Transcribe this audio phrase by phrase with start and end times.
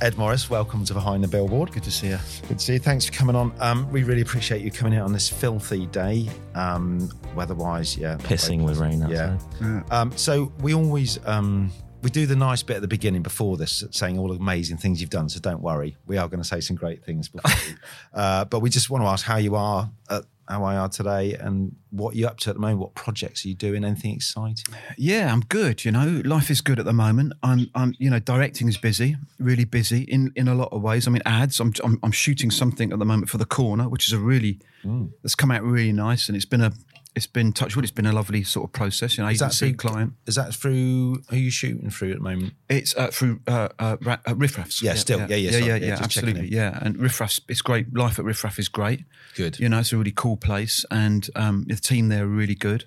[0.00, 1.72] Ed Morris, welcome to Behind the Billboard.
[1.72, 2.18] Good to see you.
[2.46, 2.78] Good to see you.
[2.78, 3.52] Thanks for coming on.
[3.58, 6.28] Um, we really appreciate you coming out on this filthy day.
[6.54, 9.40] Um, weather-wise, yeah, Pissing with rain pleasant.
[9.42, 9.56] outside.
[9.60, 9.82] Yeah.
[9.90, 13.82] Um, so we always um, we do the nice bit at the beginning before this,
[13.90, 15.28] saying all the amazing things you've done.
[15.28, 17.50] So don't worry, we are going to say some great things before.
[18.14, 21.34] uh, but we just want to ask how you are, at, how I are today,
[21.34, 22.80] and what you're up to at the moment.
[22.80, 23.84] What projects are you doing?
[23.84, 24.74] Anything exciting?
[24.96, 25.84] Yeah, I'm good.
[25.84, 27.34] You know, life is good at the moment.
[27.42, 31.06] I'm, I'm, you know, directing is busy, really busy in in a lot of ways.
[31.06, 31.60] I mean, ads.
[31.60, 34.58] I'm, I'm, I'm shooting something at the moment for the corner, which is a really
[34.84, 35.10] mm.
[35.22, 36.72] that's come out really nice, and it's been a,
[37.14, 37.84] it's been touch wood.
[37.84, 39.16] It's been a lovely sort of process.
[39.18, 40.12] You know, Is that through client.
[40.26, 41.22] Is that through?
[41.30, 42.52] Who are you shooting through at the moment?
[42.68, 44.82] It's uh, through uh, uh, ra- uh, riffraffs.
[44.82, 45.18] Yeah, still.
[45.20, 45.64] Yeah, yeah, yeah, sorry.
[45.66, 46.48] yeah, Yeah, yeah, absolutely.
[46.48, 47.40] Yeah, and riffraffs.
[47.48, 47.92] It's great.
[47.94, 49.04] Life at riffraff is great.
[49.36, 49.58] Good.
[49.58, 52.84] You know, it's a really cool place, and um, the team there are really good,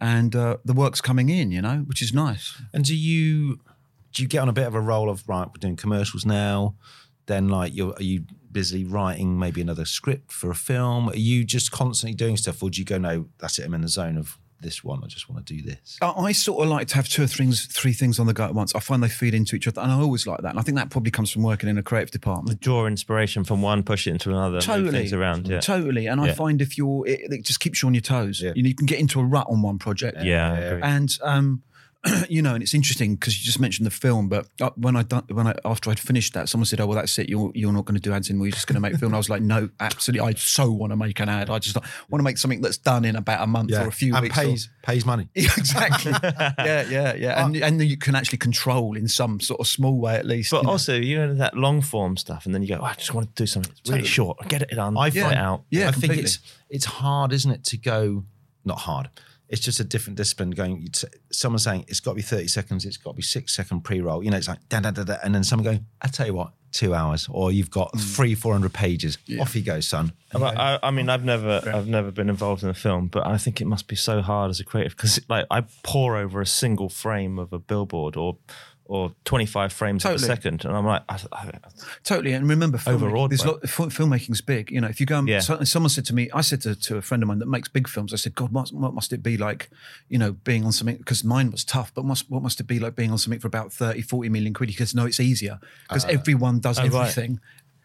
[0.00, 1.50] and uh, the work's coming in.
[1.50, 2.60] You know, which is nice.
[2.72, 3.58] And do you
[4.12, 5.46] do you get on a bit of a roll of right?
[5.48, 6.74] We're doing commercials now.
[7.26, 11.08] Then, like, you're are you busy writing maybe another script for a film?
[11.08, 13.26] Are you just constantly doing stuff, or do you go no?
[13.38, 13.64] That's it.
[13.64, 15.00] I'm in the zone of this one.
[15.04, 15.98] I just want to do this.
[16.02, 18.44] I I sort of like to have two or things, three things on the go
[18.44, 18.74] at once.
[18.74, 20.50] I find they feed into each other, and I always like that.
[20.50, 22.60] And I think that probably comes from working in a creative department.
[22.60, 25.46] Draw inspiration from one, push it into another, move Totally, things around.
[25.46, 26.06] Yeah, totally.
[26.06, 28.40] And I find if you're, it, it just keeps you on your toes.
[28.42, 28.52] Yeah.
[28.56, 30.22] You, know, you can get into a rut on one project.
[30.22, 30.82] yeah, I agree.
[30.82, 31.62] and um,
[32.28, 35.02] you know, and it's interesting because you just mentioned the film, but uh, when I
[35.02, 37.28] done when I after I'd finished that, someone said, "Oh, well, that's it.
[37.28, 38.46] You're you're not going to do ads anymore.
[38.46, 40.28] You're just going to make film." And I was like, "No, absolutely.
[40.28, 41.50] I so want to make an ad.
[41.50, 44.14] I just want to make something that's done in about a month or a few
[44.14, 45.28] and weeks." or- pays pays money.
[45.58, 46.12] Exactly.
[46.22, 47.44] yeah, yeah, yeah.
[47.44, 50.52] And and you can actually control in some sort of small way at least.
[50.52, 50.70] But you know.
[50.70, 53.34] also, you know that long form stuff, and then you go, oh, I just want
[53.34, 54.38] to do something that's really short.
[54.48, 54.96] Get it done.
[54.96, 55.64] I get find it out.
[55.70, 56.38] Yeah, I think it's
[56.70, 58.24] it's hard, isn't it, to go
[58.64, 59.08] not hard.
[59.48, 60.50] It's just a different discipline.
[60.50, 60.88] Going,
[61.32, 64.00] someone saying it's got to be thirty seconds, it's got to be six second pre
[64.00, 64.22] roll.
[64.22, 66.34] You know, it's like da da da da, and then someone going, I tell you
[66.34, 68.00] what, two hours, or you've got Mm.
[68.16, 69.16] three four hundred pages.
[69.40, 70.12] Off you go, son.
[70.34, 73.62] I, I mean, I've never, I've never been involved in a film, but I think
[73.62, 76.90] it must be so hard as a creative because, like, I pour over a single
[76.90, 78.36] frame of a billboard or,
[78.88, 80.24] or twenty five frames Totally.
[80.24, 81.50] a second, and I'm like, I, I,
[82.04, 84.70] Totally, and remember, film, Overawed there's lot, film, filmmaking's big.
[84.70, 85.40] You know, if you go, and, Yeah.
[85.40, 87.68] so, someone said to me, I said to, to a friend of mine that makes
[87.68, 89.70] big films, I said, God, what, what must it be like,
[90.08, 92.78] you know, being on something, because mine was tough, but must, what must it be
[92.78, 94.68] like being on something for about 30, 40 million quid?
[94.68, 97.12] Because no, it's easier because uh, everyone does oh, right.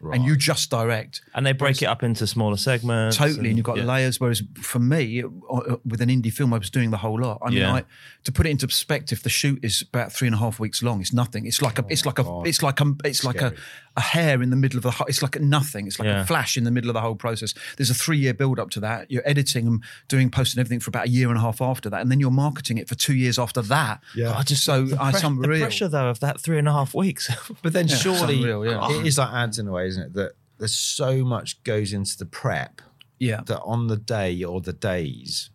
[0.08, 1.22] Everything and you just direct.
[1.34, 3.16] and they break it up into smaller segments.
[3.16, 3.84] Totally, and you've got yeah.
[3.84, 4.20] layers.
[4.20, 7.38] Whereas for me, uh, with an indie film, I was doing the whole lot.
[7.42, 7.74] I mean, Yeah.
[7.74, 7.84] I,
[8.24, 11.00] to put it into perspective, the shoot is about three and a half weeks long.
[11.00, 11.46] It's nothing.
[11.46, 13.56] It's like a, it's like a, it's like a, it's like a, Scary.
[13.56, 13.60] a
[14.00, 14.90] hair in the middle of the.
[14.90, 15.86] whole It's like nothing.
[15.86, 16.22] It's like Yeah.
[16.22, 17.54] a flash in the middle of the whole process.
[17.76, 19.10] There's a three year build up to that.
[19.10, 21.88] You're editing and doing post and everything for about a year and a half after
[21.90, 24.00] that, and then you're marketing it for two years after that.
[24.16, 24.36] Yeah.
[24.36, 25.60] I just so I Pre- some the real.
[25.60, 27.30] pressure though of that three and a half weeks.
[27.62, 28.90] But then Yeah, surely unreal, yeah.
[29.00, 30.12] it is like ads in a way, isn't it?
[30.14, 32.82] That there's so much goes into the prep
[33.18, 33.42] Yeah.
[33.46, 35.50] that on the day or the days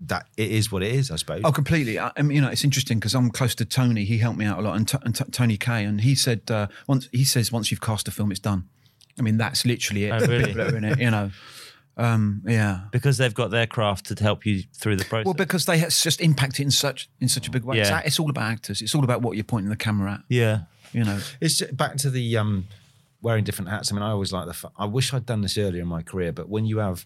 [0.00, 1.10] that it is what it is.
[1.10, 1.42] I suppose.
[1.44, 1.98] Oh, completely.
[1.98, 4.04] I, I mean, you know, it's interesting because I'm close to Tony.
[4.04, 6.42] He helped me out a lot, and, T- and T- Tony Kaye, and he said
[6.50, 8.68] uh, once he says once you've cast a film, it's done.
[9.18, 10.10] I mean, that's literally it.
[10.12, 10.44] Oh, really?
[10.44, 11.30] People are in it, you know.
[11.96, 12.82] Um, yeah.
[12.92, 15.24] because they've got their craft to help you through the process.
[15.24, 17.80] Well, because they have just impact it in such in such a big way.
[17.80, 18.02] It's, Yeah.
[18.04, 18.80] it's all about actors.
[18.80, 20.20] It's all about what you're pointing the camera at.
[20.28, 20.60] yeah,
[20.92, 21.18] You know.
[21.40, 22.68] It's ju- back to the um,
[23.20, 23.90] wearing different hats.
[23.90, 24.50] I mean, I always like the.
[24.52, 27.04] f- I wish I'd done this earlier in my career, but when you have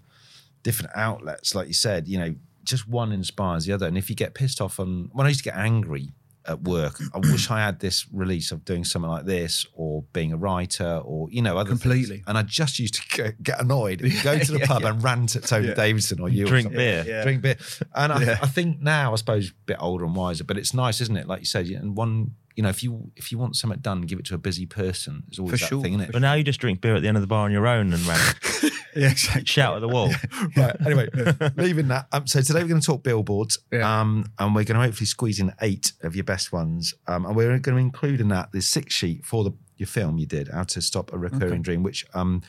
[0.63, 2.35] different outlets, like you said, you know,
[2.65, 3.87] just one inspires the other.
[3.87, 6.13] And if you get pissed off on, when I used to get angry
[6.45, 10.33] at work, I wish I had this release of doing something like this, or being
[10.33, 11.83] a writer, or you know, other things.
[11.83, 12.25] Completely.
[12.27, 14.89] And I just used to get, get annoyed, and go to the Yeah, pub yeah.
[14.91, 16.79] and rant at Tony Davidson or you, drink something.
[16.79, 17.23] beer.
[17.23, 17.57] drink beer.
[17.95, 21.01] And I, I think now, I suppose, a bit older and wiser, but it's nice,
[21.01, 21.29] isn't it?
[21.29, 24.19] Like you said, and one, you know, if you if you want something done, give
[24.19, 25.23] it to a busy person.
[25.29, 26.13] It's always For that sure, thing, isn't it?
[26.13, 27.93] But now you just drink beer at the end of the bar on your own
[27.93, 28.35] and rant,
[28.95, 29.45] Yeah, exactly.
[29.47, 30.11] shout at the wall.
[30.57, 30.77] right.
[30.85, 31.09] Anyway,
[31.57, 32.07] leaving that.
[32.13, 34.01] Um, so today we're going to talk billboards, Yeah.
[34.01, 37.35] um, and we're going to hopefully squeeze in eight of your best ones, um, and
[37.35, 40.49] we're going to include in that the six sheet for the your film you did,
[40.49, 42.43] How to Stop a Recurring Dream, which um,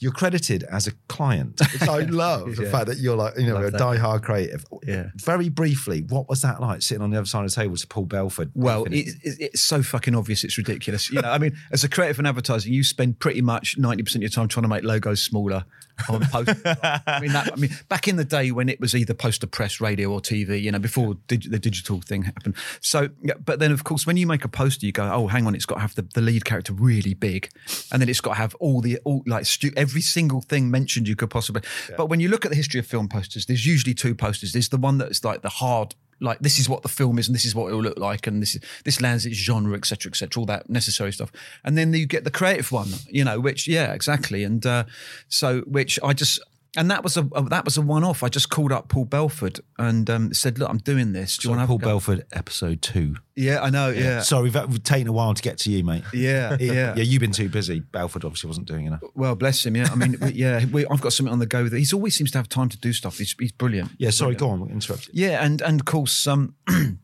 [0.00, 2.56] you're credited as a client, which I love.
[2.56, 3.78] The fact that you're like you know Love a that.
[3.78, 4.64] die-hard creative.
[4.84, 5.10] Yeah.
[5.16, 7.86] Very briefly, what was that like sitting on the other side of the table to
[7.86, 8.50] Paul Belford?
[8.54, 10.42] Well, it, it, it's so fucking obvious.
[10.42, 11.10] It's ridiculous.
[11.10, 14.24] You know, I mean, as a creative and advertising, you spend pretty much ninety percent
[14.24, 15.64] of your time trying to make logos smaller
[16.08, 16.50] on post.
[16.64, 19.80] I mean, that, I mean, back in the day when it was either poster press,
[19.80, 20.60] radio, or TV.
[20.60, 22.56] You know, before dig, the digital thing happened.
[22.80, 25.46] So, yeah, but then of course, when you make a poster, you go, "Oh, hang
[25.46, 27.50] on, it's got to have the, the lead character really big,
[27.92, 31.08] and then it's got to have all the all like stu- every single thing mentioned
[31.08, 31.62] you could possibly."
[31.96, 34.52] But when you look at the history of film posters, there's usually two posters.
[34.52, 37.34] There's the one that's like the hard like this is what the film is and
[37.34, 40.10] this is what it will look like and this is this lands its genre etc
[40.10, 41.32] etc all that necessary stuff.
[41.64, 44.44] And then you get the creative one you know which yeah exactly.
[44.44, 44.84] And uh,
[45.28, 46.40] so which I just
[46.76, 49.04] and that was a, a that was a one off I just called up Paul
[49.04, 52.24] Belford and um, said look I'm doing this do you So want to Paul Belford,
[52.32, 53.16] episode two.
[53.34, 56.04] yeah I know yeah Sorry, we've, we've taken a while to get to you, mate.
[56.14, 57.80] yeah yeah Yeah, you've been too busy.
[57.80, 59.02] Belford obviously wasn't doing enough.
[59.14, 59.74] Well, bless him.
[59.76, 61.68] Yeah, I mean, we- yeah, we, I've got something on the go.
[61.68, 63.18] That he's always seems to have time to do stuff.
[63.18, 63.90] He's, he's brilliant.
[63.98, 65.12] Yeah, sorry, go on, interrupt you.
[65.26, 66.54] Yeah, and and of course, um,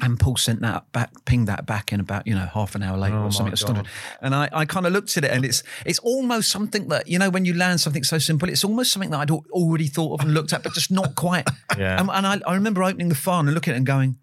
[0.00, 2.96] and Paul sent that back, pinged that back in about you know half an hour
[2.96, 3.52] later Oh, or something.
[3.52, 3.86] astonishing.
[4.22, 7.18] And I, I kind of looked at it, and it's it's almost something that you
[7.18, 10.20] know when you land something so simple, it's almost something that I'd already thought of
[10.26, 11.48] and looked at, but just not quite.
[11.78, 12.00] Yeah.
[12.00, 14.18] And, and I, I remember opening the file and looking at it and going,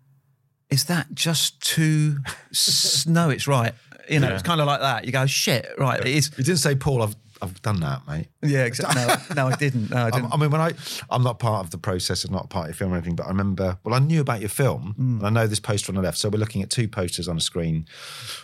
[0.70, 2.18] "Is that just too?
[3.08, 3.74] no, it's right."
[4.10, 4.34] You know, Yeah.
[4.36, 5.06] it's kind of like that.
[5.06, 6.00] You go, "Shit, right?
[6.00, 8.28] It is." You didn't say, Paul, I've, I've done that, mate.
[8.42, 9.02] Yeah, exactly.
[9.36, 9.90] No, no, I didn't.
[9.90, 10.32] No, I didn't.
[10.32, 10.72] I mean, when I,
[11.10, 13.26] I'm not part of the process of not part of your film or anything, but
[13.26, 15.18] I remember, well, I knew about your film Mm.
[15.20, 16.18] and I know this poster on the left.
[16.18, 17.86] So we're looking at two posters on the screen.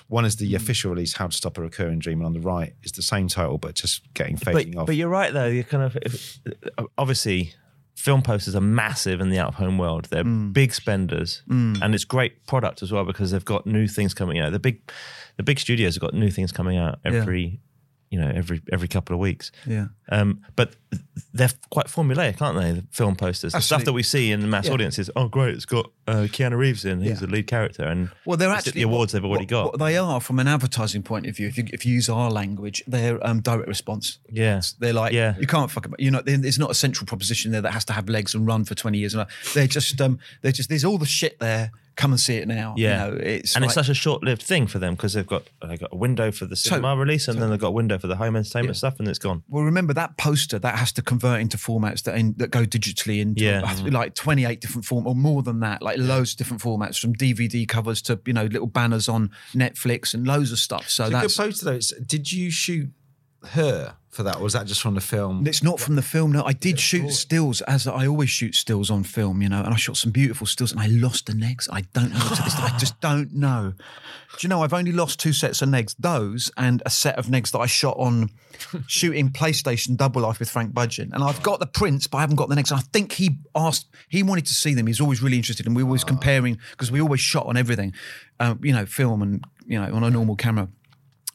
[0.07, 0.39] One is Mm.
[0.39, 3.01] the official release, How to Stop a Recurring Dream, and on the right is the
[3.01, 4.85] same title, but just getting fading but, off.
[4.87, 5.45] but you're right though.
[5.47, 6.39] You're kind of if,
[6.97, 7.53] obviously
[7.95, 10.07] film posters are massive in the out of home world.
[10.09, 10.53] They're Mm.
[10.53, 14.51] big spenders, and it's great product as well because they've got new things coming out.
[14.51, 14.81] The big,
[15.37, 17.59] the big studios have got new things coming out every,
[18.11, 19.51] you know, every every couple of weeks.
[19.65, 19.87] yeah.
[20.11, 20.75] Um, but
[21.33, 22.73] they're quite formulaic, aren't they?
[22.81, 24.73] The film posters, the stuff that we see in the mass Yeah.
[24.73, 25.09] audiences.
[25.15, 25.55] Oh, great!
[25.55, 26.99] It's got uh, Keanu Reeves in.
[26.99, 27.15] He's Yeah.
[27.25, 29.65] the lead character, and Well, they're actually the awards they've already what, got.
[29.67, 31.47] What they are from an advertising point of view.
[31.47, 34.19] If you if you use our language, they're um, direct response.
[34.29, 35.35] yeah, They're like, Yeah.
[35.39, 35.99] you can't fuck about.
[36.01, 38.65] You know, there's not a central proposition there that has to have legs and run
[38.65, 39.13] for 20 years.
[39.13, 40.67] And they're just, um, they're just.
[40.67, 41.71] There's all the shit there.
[41.97, 42.73] Come and see it now.
[42.77, 45.27] Yeah, you know, it's and like- it's such a short-lived thing for them because they've
[45.27, 47.97] got they got a window for the cinema release, and then they've got a window
[47.97, 49.43] for the home entertainment stuff, and it's gone.
[49.49, 53.19] Well, remember that poster that has to convert into formats that in, that go digitally
[53.21, 53.61] into Yeah.
[53.91, 57.67] like 28 different form or more than that, like loads of different formats from DVD
[57.67, 60.89] covers to you know little banners on Netflix and loads of stuff.
[60.89, 61.71] So It's a that's good poster, though.
[61.73, 62.89] It's, did you shoot
[63.49, 65.47] her for that, or was that just from the film?
[65.47, 66.33] It's not from the film.
[66.33, 69.73] No, I did shoot stills as I always shoot stills on film, you know, and
[69.73, 71.69] I shot some beautiful stills and I lost the negs.
[71.71, 72.19] I don't know.
[72.19, 73.73] To this, I just don't know.
[74.37, 77.27] Do you know, I've only lost two sets of negs, those and a set of
[77.27, 78.29] negs that I shot on
[78.87, 81.13] shooting PlayStation Double Life with Frank Budgen.
[81.13, 82.71] And I've got the prints, but I haven't got the negs.
[82.71, 84.87] I think he asked, he wanted to see them.
[84.87, 85.67] He's always really interested.
[85.67, 87.93] And we were always comparing, because we always shot on everything,
[88.41, 90.67] um, you know, film and, you know, on a normal camera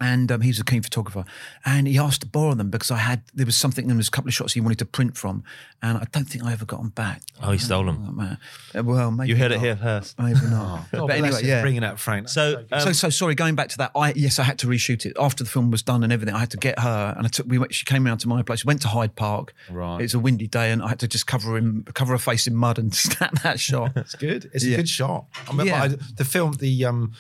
[0.01, 1.25] and um, he was a keen photographer,
[1.65, 4.11] and he asked to borrow them because I had there was something there was a
[4.11, 5.43] couple of shots he wanted to print from,
[5.83, 7.23] and I don't think I ever got them back.
[7.43, 8.19] Oh, he stole them.
[8.21, 8.79] Oh.
[8.81, 10.19] Uh, Well, maybe You heard it here first.
[10.19, 10.85] Maybe not.
[10.93, 11.61] Oh, but anyway, yeah.
[11.63, 12.29] bringing out Frank.
[12.29, 13.35] So, um, so, so sorry.
[13.35, 15.83] Going back to that, I yes, I had to reshoot it after the film was
[15.83, 16.35] done and everything.
[16.35, 17.47] I had to get her, and I took.
[17.47, 18.65] We went, she came round to my place.
[18.65, 19.55] Went to Hyde Park.
[19.71, 19.99] Right.
[20.01, 22.47] It was a windy day, and I had to just cover him, cover her face
[22.47, 23.93] in mud, and snap that shot.
[23.97, 24.51] It's good.
[24.53, 24.75] It's Yeah.
[24.75, 25.27] a good shot.
[25.47, 25.83] I remember Yeah.
[25.83, 27.13] I, the film, the um,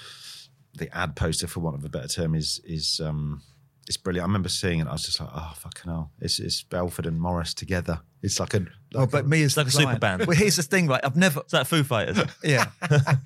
[0.77, 3.43] the ad poster, for want of a better term, is is um,
[3.87, 4.25] it's brilliant.
[4.25, 4.89] I remember seeing it.
[4.89, 6.11] I was just like, oh fucking hell!
[6.21, 8.01] It's it's Belford and Morris together.
[8.23, 10.27] It's like a like oh, but me as like a super band.
[10.27, 11.01] Well, here's the thing, right?
[11.05, 12.19] I've never, It's like Foo Fighters.
[12.43, 12.67] Yeah,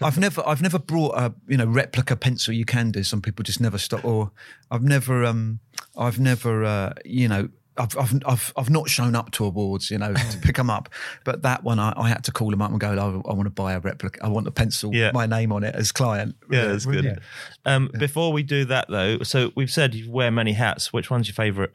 [0.02, 2.52] I've never, I've never brought a you know replica pencil.
[2.52, 3.02] You can do.
[3.02, 4.05] Some people just never stop.
[4.05, 4.32] Or
[4.70, 5.61] I've never, um,
[5.96, 7.49] I've never, uh, you know.
[7.81, 10.88] I've, I've, I've, I've not shown up to awards, you know, to pick them up.
[11.25, 13.44] But that one, I, I had to call them up and go, I, I want
[13.47, 14.25] to buy a replica.
[14.25, 15.10] I want a pencil, Yeah.
[15.13, 16.37] my name on it as client.
[16.51, 17.05] Yeah, that's good.
[17.05, 17.17] Yeah.
[17.65, 20.93] Um, Before we do that, though, so we've said you wear many hats.
[20.93, 21.70] Which one's your favourite?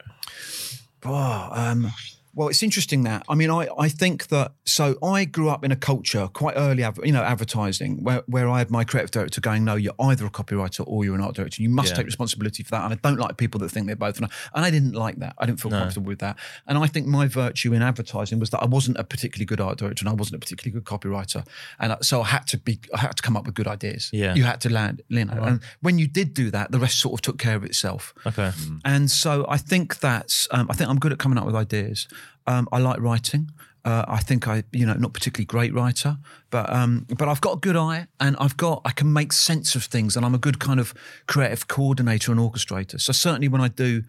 [1.04, 1.92] Oh, um,
[2.36, 3.24] well, it's interesting that.
[3.28, 4.52] I mean, I, I think that.
[4.64, 8.58] So I grew up in a culture quite early, you know, advertising where, where I
[8.58, 11.62] had my creative director going, no, you're either a copywriter or you're an art director.
[11.62, 11.96] You must Yeah.
[11.96, 12.84] take responsibility for that.
[12.84, 14.18] And I don't like people that think they're both.
[14.18, 15.34] And I, didn't like that.
[15.38, 16.36] I didn't feel comfortable with that.
[16.66, 19.78] And I think my virtue in advertising was that I wasn't a particularly good art
[19.78, 21.46] director and I wasn't a particularly good copywriter.
[21.80, 24.10] And so I had to be, I had to come up with good ideas.
[24.12, 24.34] Yeah.
[24.34, 25.42] You had to land, you know.
[25.42, 28.12] And when you did do that, the rest sort of took care of itself.
[28.26, 28.50] Okay.
[28.84, 32.08] And so I think that's, um, I think I'm good at coming up with ideas.
[32.46, 33.50] Um, I like writing.
[33.84, 36.18] Uh, I think I, you know, not particularly great writer,
[36.50, 39.76] but um, but I've got a good eye, and I've got I can make sense
[39.76, 40.92] of things, and I'm a good kind of
[41.28, 43.00] creative coordinator and orchestrator.
[43.00, 44.02] So certainly when I do,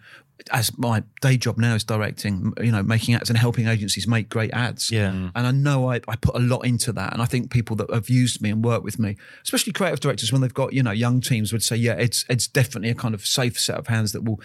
[0.52, 4.30] as my day job now is directing, you know, making ads and helping agencies make
[4.30, 4.92] great ads.
[4.92, 5.12] Yeah.
[5.12, 5.32] Mm.
[5.36, 7.12] And I know I, I put a lot into that.
[7.14, 10.32] And I think people that have used me and worked with me, especially creative directors,
[10.32, 13.14] when they've got, you know, young teams would say, yeah, it's it's definitely a kind
[13.14, 14.40] of safe set of hands that will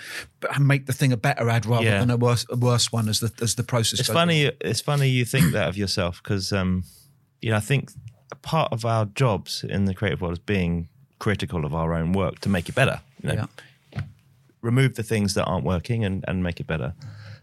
[0.58, 2.00] make the thing a better ad rather Yeah.
[2.00, 4.50] than a worse, a worse one as the, as the process It's goes funny.
[4.60, 6.84] It's funny you think that of yourself because, um,
[7.40, 7.90] you know, I think
[8.40, 12.38] part of our jobs in the creative world is being critical of our own work
[12.40, 13.00] to make it better.
[13.22, 13.46] You know, Yeah.
[14.62, 16.94] Remove the things that aren't working and, and make it better.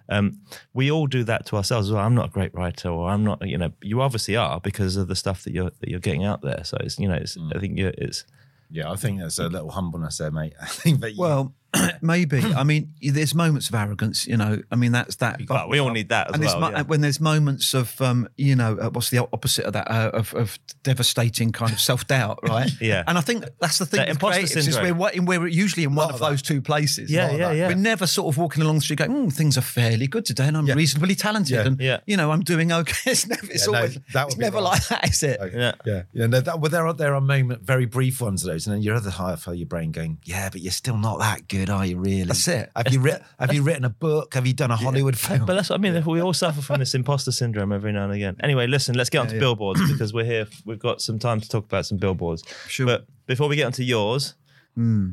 [0.09, 0.39] Um,
[0.73, 2.03] we all do that to ourselves well.
[2.03, 3.47] I'm not a great writer, or I'm not.
[3.47, 6.41] You know, you obviously are because of the stuff that you're that you're getting out
[6.41, 6.63] there.
[6.63, 8.25] So it's you know, it's, I think you it's
[8.71, 10.53] Yeah, I think there's a little humbleness there, mate.
[10.61, 11.53] I think that you, Well,
[12.01, 12.39] maybe.
[12.55, 14.27] I mean, there's moments of arrogance.
[14.27, 15.39] You know, I mean, that's that.
[15.49, 16.59] well, we all need that as and well.
[16.59, 16.81] mo- yeah.
[16.83, 19.89] when there's moments of, um, you know, uh, what's the opposite of that?
[19.89, 22.71] Uh, of, of devastating kind of self doubt, right?
[22.81, 23.03] Yeah.
[23.07, 23.99] And I think that's the thing.
[23.99, 24.97] That with imposter creatives is syndrome.
[24.97, 27.11] we're, wa- we're usually in one of those two places.
[27.11, 27.67] Yeah, yeah, yeah.
[27.67, 30.47] We're never sort of walking along the street going, mm, things are fairly good today,
[30.47, 30.73] and I'm Yeah.
[30.75, 31.65] reasonably talented, Yeah.
[31.67, 31.99] and Yeah.
[32.05, 32.89] you know, I'm doing okay.
[33.11, 33.45] It's never.
[33.51, 34.63] It's Yeah, no, that would it's never wrong.
[34.65, 35.39] like that, is it?
[35.53, 35.73] Yeah.
[35.85, 36.25] yeah, yeah.
[36.27, 38.81] No, that, well, there are there are moment, very brief ones of those, and then
[38.81, 41.85] your other half of your brain going, "Yeah, but you're still not that good, are
[41.85, 41.97] you?
[41.97, 42.23] Really?
[42.23, 42.69] That's it.
[42.75, 44.35] Have you written Have you written a book?
[44.35, 45.45] Have you done a Hollywood film?
[45.45, 46.05] But that's what I mean.
[46.05, 48.35] We all suffer from this imposter syndrome every now and again.
[48.41, 49.39] Anyway, listen, let's get on to yeah.
[49.39, 50.45] billboards because we're here.
[50.63, 52.43] We've got some time to talk about some billboards.
[52.67, 52.85] Sure.
[52.85, 54.35] But before we get onto yours,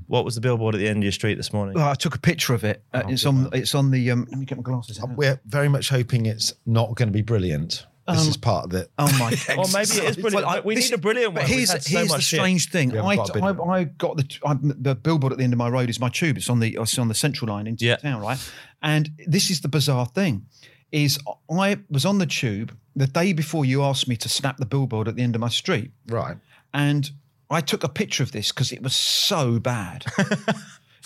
[0.07, 1.75] what was the billboard at the end of your street this morning?
[1.75, 2.85] Well, I took a picture of it.
[2.93, 3.49] Uh, it's on.
[3.53, 4.11] It's on the.
[4.13, 5.01] Um, let me get my glasses.
[5.01, 5.17] out.
[5.17, 7.85] We're very much hoping it's not going to be brilliant.
[8.09, 8.91] This Um, is part of it.
[8.99, 9.31] Oh my!
[9.59, 10.47] Or maybe it is brilliant.
[10.47, 11.43] I- we need a brilliant one.
[11.43, 12.39] But We've here's, so here's much the shit.
[12.39, 12.97] strange thing.
[12.97, 15.91] I, got I, I got the I, the billboard at the end of my road
[15.91, 16.37] is my tube.
[16.37, 17.97] It's on the it's on the central line into Yeah.
[17.97, 18.39] town, right?
[18.83, 20.47] And this is the bizarre thing:
[20.93, 21.19] is
[21.51, 25.09] I was on the tube the day before you asked me to snap the billboard
[25.09, 26.37] at the end of my street, Right.
[26.73, 27.11] and
[27.51, 30.05] I took a picture of this because it was so bad.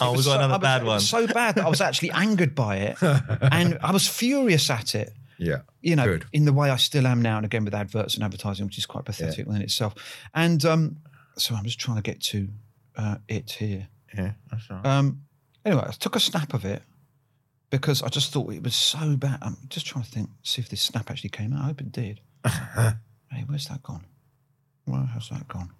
[0.03, 0.95] Oh, It we've was got so- I another was- bad it one.
[0.95, 4.95] was so bad that I was actually angered by it, and I was furious at
[4.95, 5.63] it Yeah.
[5.81, 6.27] you know, Good.
[6.33, 8.87] in the way I still am now and again with adverts and advertising, which is
[8.87, 9.95] quite pathetic in itself.
[10.35, 10.99] And um,
[11.37, 12.49] so I'm just trying to get to
[12.97, 13.89] uh, it here.
[14.17, 14.33] Yeah.
[14.51, 14.85] That's right.
[14.85, 15.23] Um,
[15.65, 16.83] anyway, I took a snap of it
[17.71, 19.39] because I just thought it was so bad.
[19.43, 21.63] I'm just trying to think, see if this snap actually came out.
[21.63, 22.21] I hope it did.
[22.45, 24.05] hey, where's that gone?
[24.85, 25.71] Where has that gone?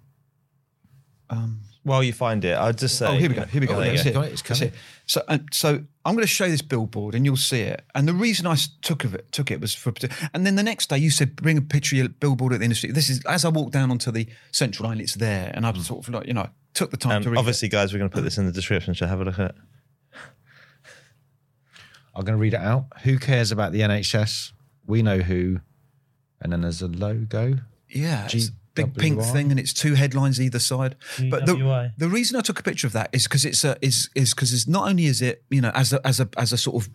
[1.31, 3.07] Um, While you find it, I'd just say.
[3.07, 3.45] oh, here we go.
[3.45, 3.75] Here we go.
[3.75, 4.31] Oh, there That's you it.
[4.33, 4.63] It's coming.
[4.67, 4.73] it.
[5.07, 7.81] So, uh, so I'm going to show you this billboard, and you'll see it.
[7.95, 9.91] And the reason I took of it, took it was for.
[10.33, 12.65] And then the next day, you said, "Bring a picture of your billboard at the
[12.65, 14.99] industry." This is as I walked down onto the central line.
[14.99, 17.29] It's there, and I was sort of like, you know, took the time Um, to
[17.31, 17.39] read.
[17.39, 18.93] obviously, guys, we're going to put this in the description.
[18.93, 19.55] So have a look at it.
[22.13, 22.87] I'm going to read it out.
[23.03, 24.51] Who cares about the NHS?
[24.85, 25.61] We know who.
[26.41, 27.55] And then there's a logo.
[27.89, 30.95] Yeah, it's a big pink thing, and it's two headlines either side.
[31.29, 34.09] But the, the reason I took a picture of that is because it's a is
[34.15, 36.57] is because it's not only is it you know as a as a as a
[36.57, 36.89] sort of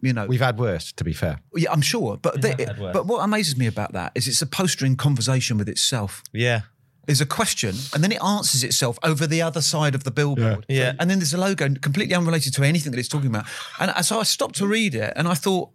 [0.00, 1.40] you know We've had worse, to be fair.
[1.54, 2.92] yeah I'm sure, but the, have had worse.
[2.92, 6.22] but what amazes me about that is it's a poster in conversation with itself.
[6.32, 6.62] Yeah.
[7.06, 10.64] There's a question, and then it answers itself over the other side of the billboard.
[10.68, 10.78] Yeah.
[10.78, 10.92] Yeah.
[11.00, 13.46] And then there's a logo completely unrelated to anything that it's talking about.
[13.80, 15.70] And so I stopped to read it, and I thought,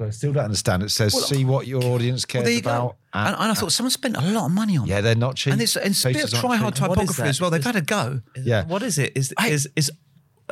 [0.00, 0.82] I still don't understand.
[0.82, 2.88] It says, see what your audience cares well, there you about.
[2.88, 2.96] go.
[3.12, 4.96] And, and I thought someone spent a lot of money on yeah, it.
[4.96, 5.52] Yeah, they're not cheap.
[5.52, 6.88] And it's, and it's a bit of try hard cheap.
[6.88, 7.50] What is typography as well.
[7.50, 8.22] They've Is- had a go.
[8.36, 8.64] Yeah.
[8.66, 9.12] What is it?
[9.16, 9.90] Is I- is is?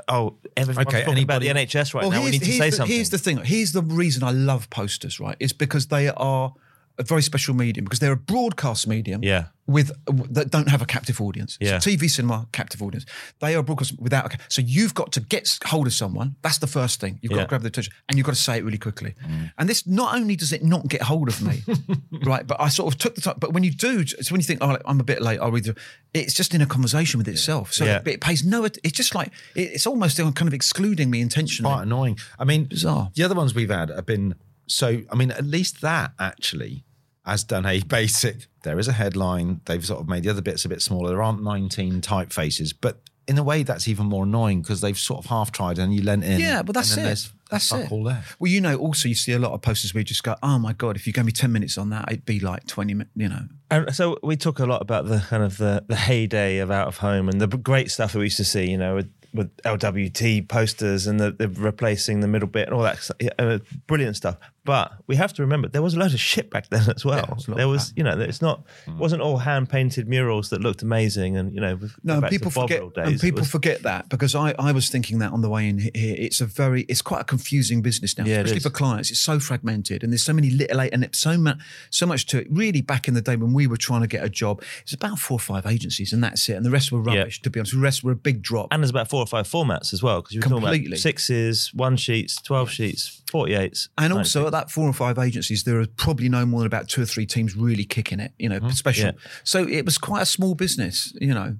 [0.06, 2.22] Oh, everyone's Okay, talking about the NHS right now.
[2.22, 2.94] We need to say the, something.
[2.94, 3.38] Here's the thing.
[3.38, 5.18] Here's the reason I love posters.
[5.18, 6.52] Right, it's because they are
[6.98, 9.22] a very special medium because they're a broadcast medium.
[9.22, 9.46] Yeah.
[9.66, 9.92] With
[10.32, 11.58] that don't have a captive audience.
[11.60, 11.78] Yeah.
[11.78, 13.04] So TV cinema captive audience.
[13.40, 14.34] They are broadcast without.
[14.34, 16.36] A, so you've got to get hold of someone.
[16.40, 17.18] That's the first thing.
[17.20, 17.42] You've got Yeah.
[17.44, 19.14] to grab the attention and you've got to say it really quickly.
[19.26, 19.52] Mm.
[19.58, 21.62] And this not only does it not get hold of me,
[22.24, 22.46] right?
[22.46, 23.36] But I sort of took the time.
[23.38, 25.64] But when you do, so when you think, oh, I'm a bit late, I'll read.
[25.64, 25.76] The,
[26.14, 27.74] it's just in a conversation with itself.
[27.74, 27.98] So Yeah.
[27.98, 28.64] it, it pays no.
[28.64, 31.70] It's just like it, it's almost kind of excluding me intentionally.
[31.70, 32.18] quite annoying.
[32.38, 33.10] I mean, Bizarre.
[33.14, 34.34] The other ones we've had have been
[34.66, 35.02] so.
[35.12, 36.84] I mean, at least that actually
[37.28, 38.46] has done a basic.
[38.62, 39.60] There is a headline.
[39.64, 41.10] They've sort of made the other bits a bit smaller.
[41.10, 45.22] There aren't 19 typefaces, but in a way, that's even more annoying because they've sort
[45.22, 46.40] of half tried and you lent in.
[46.40, 47.30] Yeah, but that's and then it.
[47.50, 47.92] That's fuck it.
[47.92, 48.24] all there.
[48.38, 50.58] Well, you know, also you see a lot of posters where you just go, "Oh
[50.58, 53.12] my god, if you gave me ten minutes on that, it'd be like twenty minutes."
[53.14, 56.58] You know, And so we talk a lot about the kind of the, the heyday
[56.58, 58.94] of out of home and the great stuff that we used to see, you know,
[58.96, 63.58] with, with LWT posters and the, the replacing the middle bit and all that uh,
[63.86, 64.36] brilliant stuff.
[64.68, 67.26] But we have to remember there was a lot of shit back then as well.
[67.34, 68.98] was there was, you know, it's not it mm.
[68.98, 71.78] wasn't all hand painted murals that looked amazing and you know.
[72.04, 75.32] no, people forget, days, and people was- forget that because I, I was thinking that
[75.32, 75.90] on the way in here.
[75.94, 79.10] It's a very, it's quite a confusing business now, Yeah, especially for clients.
[79.10, 81.56] It's so fragmented, and there's so many little, and it's so much,
[81.88, 82.46] so much to it.
[82.50, 85.18] Really, back in the day when we were trying to get a job, it's about
[85.18, 86.56] four or five agencies, and that's it.
[86.58, 87.20] And the rest were Yeah.
[87.20, 87.40] rubbish.
[87.40, 88.68] To be honest, the rest were a big drop.
[88.70, 91.72] and there's about four or five formats as well because you were talking about sixes,
[91.72, 95.80] one sheets, twelve sheets, forty eights, And also at that four or five agencies, there
[95.80, 98.58] are probably no more than about two or three teams really kicking it, you know,
[98.58, 98.70] mm-hmm.
[98.70, 99.06] special.
[99.06, 99.12] Yeah.
[99.44, 101.56] So it was quite a small business, you know.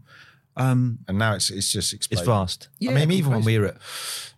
[0.57, 2.69] Um, and now it's it's just it's vast.
[2.79, 3.77] Yeah, I mean, even when we were at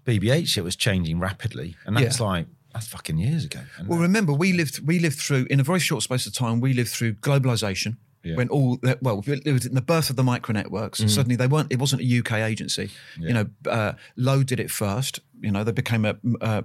[0.06, 2.26] BBH, it was changing rapidly, and that's Yeah.
[2.26, 3.60] like that's fucking years ago.
[3.78, 6.60] And Well, remember, we lived we lived through in a very short space of time.
[6.60, 7.96] We lived through globalization.
[8.22, 8.36] Yeah.
[8.36, 11.00] When all well, it was in the birth of the micro networks.
[11.00, 11.08] Mm-hmm.
[11.08, 11.72] Suddenly, they weren't.
[11.72, 12.90] It wasn't a UK agency.
[13.18, 15.20] You know, uh, Lowe did it first.
[15.40, 16.62] You know, they became a, uh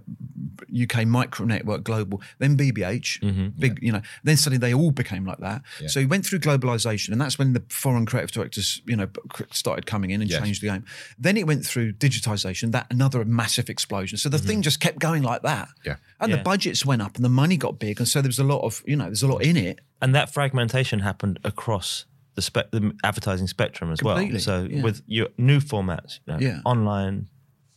[0.84, 3.48] UK micro network global, then BBH, Mm-hmm.
[3.60, 5.62] big, you know, then suddenly they all became like that.
[5.88, 9.08] So he went through globalization, and that's when the foreign creative directors, you know,
[9.52, 10.44] started coming in and Yes.
[10.44, 10.86] changed the game.
[11.18, 14.18] Then it went through digitization, that another massive explosion.
[14.18, 15.68] So the thing just kept going like that.
[15.70, 15.88] Mm-hmm.
[15.90, 15.96] Yeah.
[16.20, 16.38] And Yeah.
[16.38, 18.00] the budgets went up and the money got big.
[18.00, 19.80] And so there was a lot of, you know, there's a lot in it.
[20.02, 22.06] and that fragmentation happened across
[22.36, 24.18] the, spe- the advertising spectrum as well.
[24.40, 24.84] So yeah.
[24.84, 26.60] with your new formats, you know, Yeah.
[26.66, 27.30] online,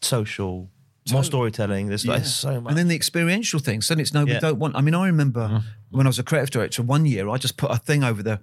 [0.03, 0.69] social,
[1.13, 1.89] more storytelling.
[1.89, 2.71] There's like so much.
[2.71, 3.81] And then the experiential thing.
[3.83, 4.41] Suddenly it's no, we Yeah.
[4.41, 4.77] don't want.
[4.77, 5.61] I mean, I remember Uh-huh.
[5.91, 8.41] when I was a creative director one year, I just put a thing over the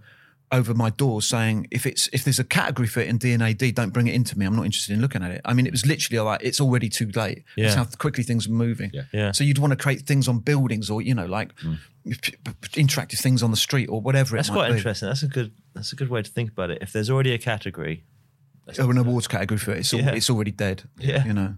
[0.52, 3.90] over my door saying if it's if there's a category for it in D&AD, don't
[3.92, 4.46] bring it into me.
[4.46, 5.42] I'm not interested in looking at it.
[5.44, 7.44] I mean, it was literally like it's already too late.
[7.58, 8.92] That's how quickly things are moving.
[8.94, 9.02] Yeah.
[9.12, 9.32] Yeah.
[9.32, 11.80] So you'd want to create things on buildings or you know like Mm.
[12.74, 14.36] interactive things on the street or whatever.
[14.36, 14.78] That's it might quite be.
[14.78, 15.08] interesting.
[15.10, 15.52] That's a good.
[15.74, 16.80] That's a good way to think about it.
[16.82, 18.04] If there's already a category,
[18.80, 19.80] Or an awards category for it.
[19.80, 20.10] It's, Yeah.
[20.12, 20.84] it's already dead.
[20.98, 21.24] Yeah.
[21.26, 21.56] You know.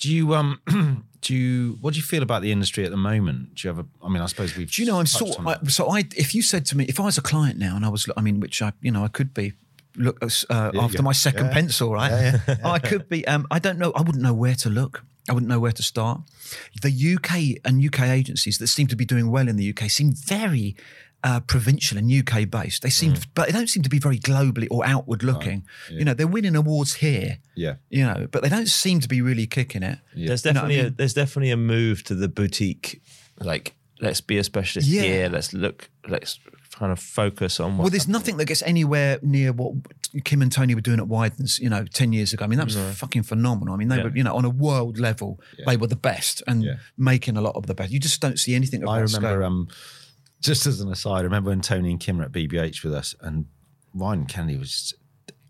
[0.00, 0.60] Do you um
[1.20, 3.54] do you what do you feel about the industry at the moment?
[3.54, 5.56] Do you have a I mean I suppose we've Do you know I'm sort I,
[5.68, 7.88] so I if you said to me if I was a client now and I
[7.88, 9.52] was I mean which I you know I could be
[9.96, 11.52] look uh, after my second Yeah.
[11.52, 12.34] pencil right
[12.64, 15.48] I could be um I don't know I wouldn't know where to look I wouldn't
[15.50, 16.22] know where to start
[16.82, 20.12] the UK and UK agencies that seem to be doing well in the UK seem
[20.12, 20.74] very
[21.24, 22.92] uh, provincial and UK based they Mm.
[22.92, 26.28] seem but they don't seem to be very globally or outward looking you know they're
[26.28, 27.74] winning awards here Yeah.
[27.90, 30.68] you know but they don't seem to be really kicking it there's You know I
[30.68, 33.02] definitely a, there's definitely a move to the boutique.
[33.40, 35.02] Like, let's be a specialist Yeah.
[35.02, 35.28] here.
[35.28, 35.90] Let's look.
[36.08, 36.38] Let's
[36.72, 37.76] kind of focus on.
[37.76, 39.72] What Well, there's nothing that gets anywhere near what
[40.24, 42.44] Kim and Tony were doing at Wieden's, you know, 10 years ago.
[42.44, 43.74] I mean, that was fucking phenomenal.
[43.74, 44.04] I mean, they Yeah.
[44.04, 46.74] were, you know, on a world level, they were the best and Yeah.
[46.96, 47.90] making a lot of the best.
[47.92, 49.44] You just don't see anything of I remember scale.
[49.44, 49.68] um
[50.40, 53.14] just as an aside, I remember when Tony and Kim were at BBH with us
[53.20, 53.46] and
[53.94, 54.94] Ryan Kennedy was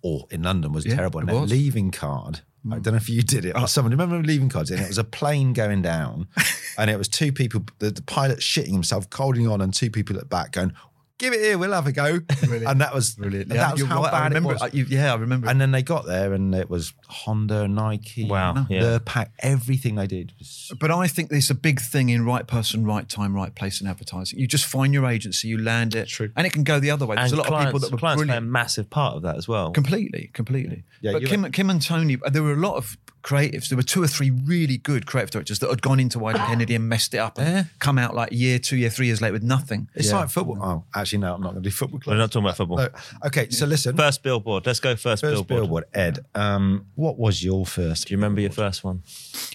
[0.02, 1.20] or in London was Yeah, terrible.
[1.20, 1.50] And was.
[1.50, 1.50] Mm.
[1.50, 2.40] leaving card.
[2.70, 3.92] I don't know if you did it or someone.
[3.92, 4.70] Remember leaving cards?
[4.70, 6.28] And it was a plane going down,
[6.78, 7.64] and it was two people.
[7.78, 10.72] The, the pilot shitting himself, holding on, and two people at the back going,
[11.18, 12.20] "Give it here, we'll have a go."
[12.66, 13.48] And that was Brilliant.
[13.50, 14.08] That was how right.
[14.12, 14.62] I bad remember it was.
[14.62, 15.48] uh, you- yeah, I remember.
[15.48, 18.80] And then they got there, and it was Honda, Nike, Wow, yeah.
[18.82, 22.46] the pack, everything they did was but I think there's a big thing in right
[22.46, 24.38] person, right time, right place in advertising.
[24.38, 26.30] You just find your agency, you land it, True.
[26.36, 27.16] and it can go the other way.
[27.16, 29.22] There's and a lot clients, of people that were clients play a massive part of
[29.22, 29.70] that as well.
[29.72, 30.84] Completely, completely.
[31.00, 33.68] Yeah, but you Kim, Kim and Tony, there were a lot of creatives.
[33.68, 36.74] There were two or three really good creative directors that had gone into Wieden Kennedy
[36.74, 37.64] and messed it up and Yeah.
[37.78, 39.88] come out like year, two year, three years later with nothing.
[39.94, 40.18] It's Yeah.
[40.20, 40.58] like football.
[40.62, 42.00] Oh, actually, no, I'm not going to do football.
[42.00, 42.14] Club.
[42.14, 42.78] We're not talking about football.
[42.78, 42.88] No.
[43.26, 43.96] Okay, so listen.
[43.96, 44.66] First billboard.
[44.66, 45.48] Let's go first, First billboard.
[45.48, 45.84] billboard.
[45.94, 48.08] Ed, um, what was your first?
[48.08, 49.02] Do you remember your first one?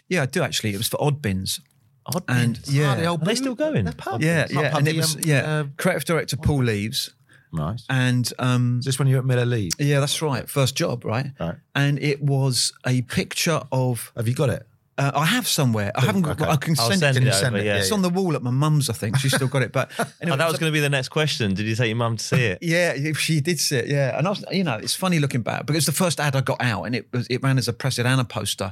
[0.10, 0.74] Yeah, I do actually.
[0.74, 1.60] It was for Oddbins.
[2.06, 2.74] Odd And Bins.
[2.74, 3.86] yeah, Ah, the old Are they still going?
[3.86, 4.22] the pub.
[4.22, 4.72] yeah, yeah.
[4.72, 5.38] pub, And it was um, yeah.
[5.60, 7.12] uh, creative director Paul Leaves,
[7.54, 7.86] nice.
[7.90, 9.70] and um, Is this when you were at Miller Lee?
[9.80, 10.50] yeah, that's right.
[10.50, 11.28] First job, right?
[11.40, 11.56] Right.
[11.76, 14.12] And it was a picture of.
[14.18, 14.68] Have you got it?
[14.96, 15.92] Uh, I have somewhere.
[15.96, 16.40] I haven't got.
[16.40, 16.50] okay.
[16.50, 17.24] I can send, send it.
[17.26, 17.58] it send over.
[17.58, 17.66] it?
[17.66, 17.78] Yeah.
[17.78, 18.92] It's on the wall at my mum's.
[18.92, 19.72] I think she's still got it.
[19.72, 21.56] But anyway, Oh, that was going to be the next question.
[21.56, 22.60] Did you take your mum to see it?
[22.62, 23.88] Yeah, if she did see it.
[23.88, 26.42] Yeah, and I was, you know, it's funny looking back because the first ad I
[26.42, 28.72] got out, and it was it ran as a Presidana poster,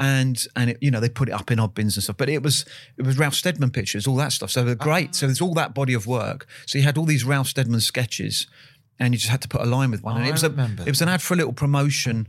[0.00, 2.16] and and it, you know they put it up in Oddbins and stuff.
[2.16, 2.64] But it was
[2.98, 4.50] it was Ralph Steadman pictures, all that stuff.
[4.50, 5.14] So they're great.
[5.14, 6.46] So there's all that body of work.
[6.66, 8.48] So you had all these Ralph Steadman sketches,
[8.98, 10.16] and you just had to put a line with one.
[10.16, 12.26] and Oh, it was I a remember it was an ad for a little promotion.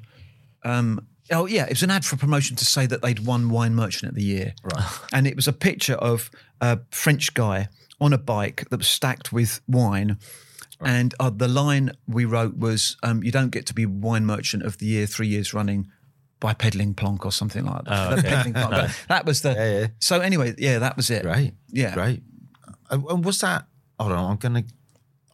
[0.64, 3.76] Um, oh yeah, it was an ad for promotion to say that they'd won Wine
[3.76, 4.54] Merchant of the Year.
[4.64, 4.86] Right.
[5.14, 6.32] And it was a picture of
[6.62, 7.70] a French guy
[8.02, 10.18] on a bike that was stacked with wine.
[10.82, 14.64] And uh, the line we wrote was, um, "You don't get to be wine merchant
[14.64, 15.90] of the year three years running
[16.42, 18.30] by peddling plonk or something like that." Oh, okay.
[18.30, 18.92] Peddling plonk.
[19.08, 19.54] That was the.
[19.54, 19.88] Yeah, yeah.
[20.00, 21.24] So anyway, yeah, that was it.
[21.24, 21.54] Right.
[21.70, 21.96] Yeah.
[21.96, 22.22] Right.
[22.90, 23.66] And and was that?
[23.98, 24.74] Hold on, I'm going to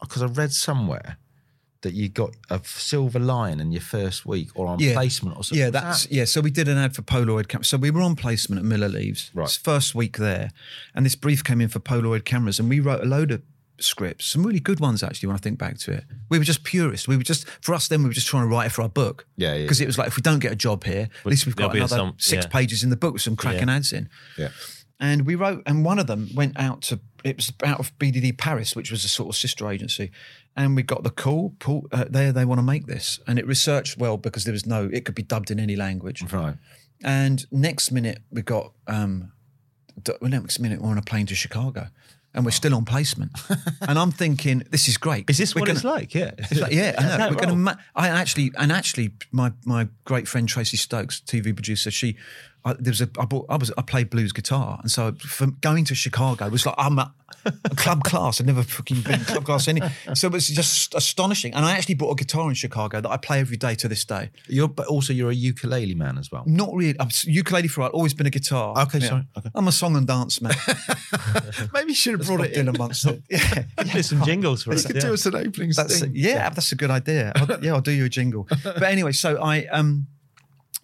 [0.01, 1.17] because I read somewhere
[1.81, 4.93] that you got a silver line in your first week or on Yeah.
[4.93, 5.59] placement or something.
[5.63, 6.25] Yeah, that's that- yeah.
[6.25, 7.67] So we did an ad for Polaroid cameras.
[7.67, 9.31] So we were on placement at Miller Leaves.
[9.33, 9.49] Right.
[9.49, 10.51] First week there,
[10.93, 13.41] and this brief came in for Polaroid cameras, and we wrote a load of
[13.79, 15.27] scripts, some really good ones actually.
[15.27, 17.07] When I think back to it, we were just purists.
[17.07, 18.03] We were just for us then.
[18.03, 19.25] We were just trying to write it for our book.
[19.37, 21.45] Yeah, yeah, Because it was like if we don't get a job here, at least
[21.45, 22.49] we've got another some- six yeah.
[22.51, 23.75] pages in the book with some cracking Yeah.
[23.75, 24.09] ads in.
[24.37, 24.49] yeah.
[24.99, 28.37] And we wrote, and one of them went out to, it was out of BDD
[28.37, 30.11] Paris, which was a sort of sister agency.
[30.57, 33.19] And we got the call, Paul, uh, they, they want to make this.
[33.25, 36.21] And it researched well because there was no, it could be dubbed in any language.
[36.33, 36.55] Right.
[37.01, 39.31] And next minute, we got, um,
[40.19, 41.87] well, next minute, we're on a plane to Chicago
[42.33, 43.31] and we're still on placement.
[43.81, 45.29] and I'm thinking, this is great.
[45.29, 46.13] Is this We're what gonna- it's like?
[46.13, 46.31] Yeah.
[46.37, 47.29] it's like, yeah, I know.
[47.29, 47.55] We're going to.
[47.55, 52.17] Ma- I actually, and actually, my my great friend Tracy Stokes, TV producer, she
[52.65, 55.47] I, there was a I bought I was I played blues guitar, and so for
[55.47, 57.13] going to Chicago was like I'm a,
[57.45, 58.41] a club class.
[58.41, 59.81] I'd never fucking been club class any.
[60.13, 61.53] So it was just astonishing.
[61.53, 64.03] And I actually bought a guitar in Chicago that I play every day to this
[64.03, 64.31] day.
[64.47, 66.43] You're, but also you're a ukulele man as well.
[66.45, 66.99] Not really.
[66.99, 68.77] I'm ukulele for, I've always been a guitar.
[68.83, 69.25] Okay, sorry.
[69.37, 69.49] Okay.
[69.55, 70.53] I'm a song and dance man.
[71.73, 73.23] Maybe you should have brought what Dylan once said.
[73.29, 74.85] Yeah, Do some jingles for You us.
[74.85, 75.01] could yeah.
[75.01, 76.11] do us an opening That's sting.
[76.15, 77.31] yeah, that's a good idea.
[77.35, 78.47] I'll, yeah, I'll do you a jingle.
[78.63, 80.07] But anyway, so I um,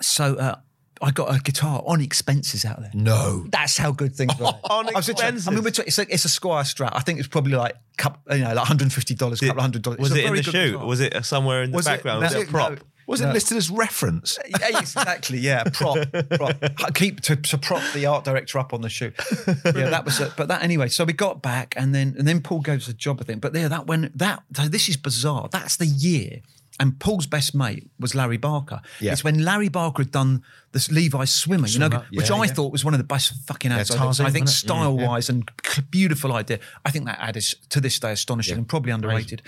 [0.02, 0.56] so uh,
[1.02, 2.92] I got a guitar on expenses out there.
[2.94, 3.46] No.
[3.50, 4.46] That's how good things were.
[4.70, 5.48] On I was literally- expenses?
[5.48, 6.92] I mean, talking- it's a, it's a Squier Strat.
[6.94, 10.00] I think it's probably like cup, you know, like 150 dollars, couple hundred dollars.
[10.00, 10.72] Was It's it in the good shoot?
[10.72, 10.86] guitar.
[10.86, 12.22] Was it somewhere in the Was background?
[12.22, 12.72] no, was it a prop?
[12.72, 12.78] no.
[13.08, 13.34] Was it No.
[13.34, 14.40] listed as reference?
[14.60, 15.38] Yeah, exactly.
[15.38, 15.98] Yeah, prop,
[16.32, 16.56] prop.
[16.96, 19.14] Keep to, to prop the art director up on the shoot.
[19.48, 20.20] Yeah, that was.
[20.20, 20.32] it.
[20.36, 20.88] But that anyway.
[20.88, 23.20] So we got back, and then and then Paul gave us a job.
[23.22, 23.42] I think.
[23.42, 25.50] But there, that when that so this is bizarre.
[25.52, 26.40] That's the year.
[26.78, 28.82] And Paul's best mate was Larry Barker.
[29.00, 29.14] Yeah.
[29.14, 32.44] It's when Larry Barker had done this Levi's swimmer, you know, Swimmer, which yeah, I
[32.46, 32.52] yeah.
[32.52, 33.92] thought was one of the best fucking ads.
[33.92, 34.50] I think it?
[34.50, 35.50] Mm, style wise and
[35.90, 36.60] beautiful idea.
[36.84, 39.42] I think that ad is to this day astonishing and probably underrated.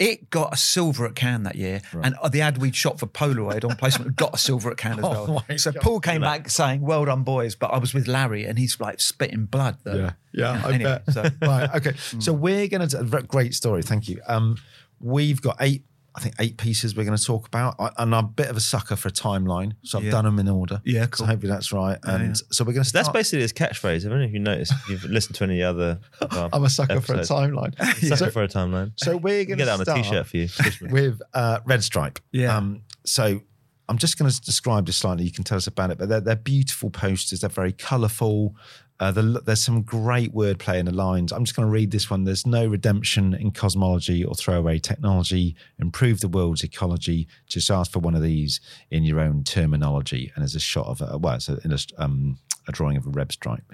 [0.00, 3.06] It got a silver at Cannes that year, and uh, the ad we'd shot for
[3.06, 5.44] Polaroid on placement got a silver at Cannes as Oh well.
[5.48, 5.80] my so God.
[5.82, 9.00] Paul came back saying, "Well done, boys," but I was with Larry, and he's like
[9.00, 9.76] spitting blood.
[9.84, 9.94] Though.
[9.94, 11.14] Yeah, yeah, I Anyway, bet.
[11.14, 11.92] so- right, okay.
[12.18, 13.82] So we're going to great story.
[13.82, 14.20] Thank you.
[14.26, 14.56] Um,
[15.00, 15.84] we've got eight,
[16.16, 18.56] I think eight pieces we're going to talk about, I, and I'm a bit of
[18.56, 20.10] a sucker for a timeline, so I've Yeah.
[20.12, 20.80] done them in order.
[20.84, 21.26] Yeah, So cool.
[21.26, 21.98] hopefully that's right.
[22.04, 22.34] And yeah.
[22.52, 24.06] so we're going to That's basically his catchphrase.
[24.06, 24.72] I don't know if you noticed.
[24.72, 25.98] If you've listened to any other.
[26.30, 27.74] our I'm a sucker for a timeline.
[28.00, 28.92] Sucker So, for a timeline.
[28.96, 30.48] so we're going Get to that on a start t-shirt for you.
[30.48, 30.92] Christmas.
[30.92, 32.18] with uh, Red Stripe.
[32.32, 32.56] Yeah.
[32.56, 33.40] Um, so
[33.88, 35.24] I'm just going to describe this slightly.
[35.24, 37.40] You can tell us about it, but they're, they're beautiful posters.
[37.40, 38.56] They're very colourful.
[39.00, 41.32] Uh, the, there's some great wordplay in the lines.
[41.32, 42.24] I'm just going to read this one.
[42.24, 45.56] There's no redemption in cosmology or throwaway technology.
[45.78, 47.26] Improve the world's ecology.
[47.46, 50.32] Just ask for one of these in your own terminology.
[50.34, 53.06] And there's a shot of a well, it's a, in a, um, a drawing of
[53.06, 53.64] a red stripe.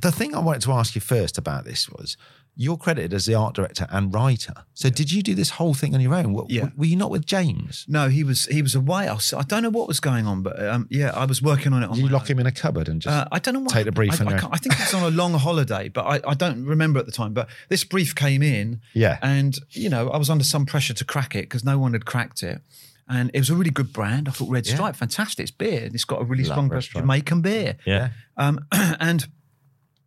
[0.00, 2.16] The thing I wanted to ask you first about this was
[2.60, 4.52] you're credited as the art director and writer.
[4.74, 6.32] So did you do this whole thing on your own?
[6.32, 6.70] Were, Yeah.
[6.76, 7.86] were you not with James?
[7.88, 9.06] No, he was he was away.
[9.06, 11.72] I, was, I don't know what was going on, but um, yeah, I was working
[11.72, 11.88] on it.
[11.88, 12.26] On you lock own.
[12.32, 14.24] him in a cupboard and just Uh, I don't know what take the brief I,
[14.24, 17.12] I, I think was on a long holiday, but I, I don't remember at the
[17.12, 17.32] time.
[17.32, 19.18] But this brief came in, Yeah.
[19.22, 22.06] and you know I was under some pressure to crack it because no one had
[22.06, 22.60] cracked it,
[23.08, 24.28] and it was a really good brand.
[24.28, 25.44] I thought Red Stripe, fantastic.
[25.44, 25.88] It's beer.
[25.94, 27.02] It's got a really Love strong.
[27.02, 27.76] Jamaican beer.
[27.86, 28.08] Yeah.
[28.36, 29.28] Um, and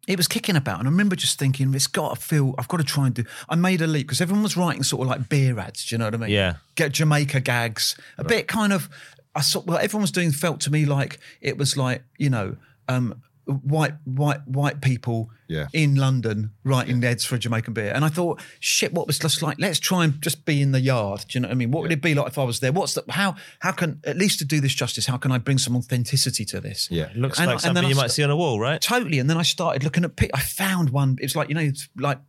[0.07, 0.79] it was kicking about.
[0.79, 3.23] And I remember just thinking, it's got to feel, I've got to try and do.
[3.49, 5.85] I made a leap because everyone was writing sort of like beer ads.
[5.85, 6.29] Do you know what I mean?
[6.29, 6.55] Yeah.
[6.75, 7.95] Get Jamaica gags.
[8.17, 8.89] A bit kind of,
[9.35, 12.57] I saw, well, everyone was doing, felt to me like it was like, you know,
[12.87, 15.67] um, white white white people Yeah.
[15.73, 19.41] in London writing ads for a Jamaican beer, and I thought, shit, what was just
[19.41, 19.57] like?
[19.59, 21.25] Let's try and just be in the yard.
[21.27, 21.71] Do you know what I mean?
[21.71, 22.71] What would it be like if I was there?
[22.71, 23.35] What's the how?
[23.59, 25.05] How can at least to do this justice?
[25.07, 26.87] How can I bring some authenticity to this?
[26.91, 27.09] Yeah.
[27.15, 28.79] Looks And- like and then something I you might see on a wall, right?
[28.81, 29.19] Totally.
[29.19, 30.11] And then I started looking at.
[30.33, 31.17] I found one.
[31.19, 32.19] It was like you know, it's like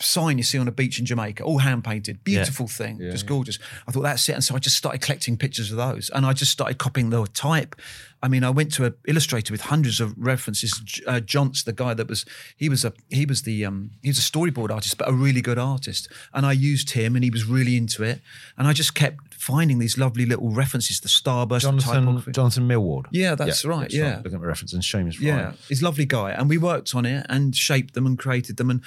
[0.00, 3.58] sign you see on a beach in Jamaica, all hand painted, beautiful thing, just gorgeous.
[3.86, 6.32] I thought that's it, and so I just started collecting pictures of those, and I
[6.32, 7.76] just started copying the type.
[8.22, 11.02] I mean, I went to an illustrator with hundreds of references.
[11.06, 12.24] Uh, Johns, the guy that was
[12.56, 15.42] he was a he was the um, he was a storyboard artist, but a really
[15.42, 18.20] good artist, and I used him, and he was really into it,
[18.56, 22.32] and I just kept finding these lovely little references, the starburst, Jonathan.
[22.32, 23.06] Jonathan Millward.
[23.10, 24.16] Yeah, that's right, yeah.
[24.16, 27.04] Looking at the reference and Seamus Yeah, he's a lovely guy, and we worked on
[27.04, 28.80] it and shaped them and created them and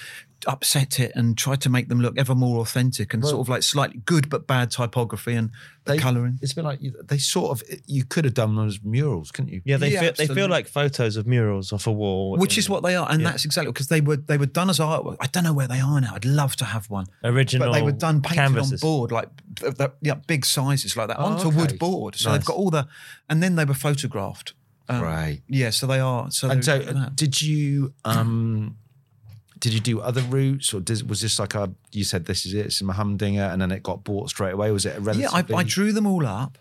[0.45, 3.63] upset it and tried to make them look ever more authentic and sort of like
[3.63, 5.50] slightly good but bad typography and
[5.86, 6.38] the They- colouring.
[6.41, 9.52] It's been like you- they sort of you could have done them as murals, couldn't
[9.52, 9.62] you?
[9.65, 12.60] Yeah, they Yeah, feel they feel like photos of murals off a wall, Which in-
[12.60, 15.17] is what they are, and that's exactly because they were they were done as artwork.
[15.19, 16.13] I don't know where they are now.
[16.15, 17.69] I'd love to have one, original.
[17.69, 18.84] but they were done painted canvases.
[18.84, 21.58] on board, like th- th- yeah, big sizes like that Oh, onto okay.
[21.58, 22.15] wood board.
[22.15, 22.39] So Nice.
[22.39, 22.88] they've got all the,
[23.30, 24.54] and then they were photographed.
[24.89, 25.41] Um, Right.
[25.50, 26.32] Yeah, so they are.
[26.32, 28.78] So And so, they're- did you um,
[29.60, 31.72] did you do other routes, or did, was this like a?
[31.91, 34.72] You said this is it, it's a humdinger, and then it got bought straight away.
[34.72, 35.30] Was it a Yeah.
[35.32, 36.58] I, I drew them all up.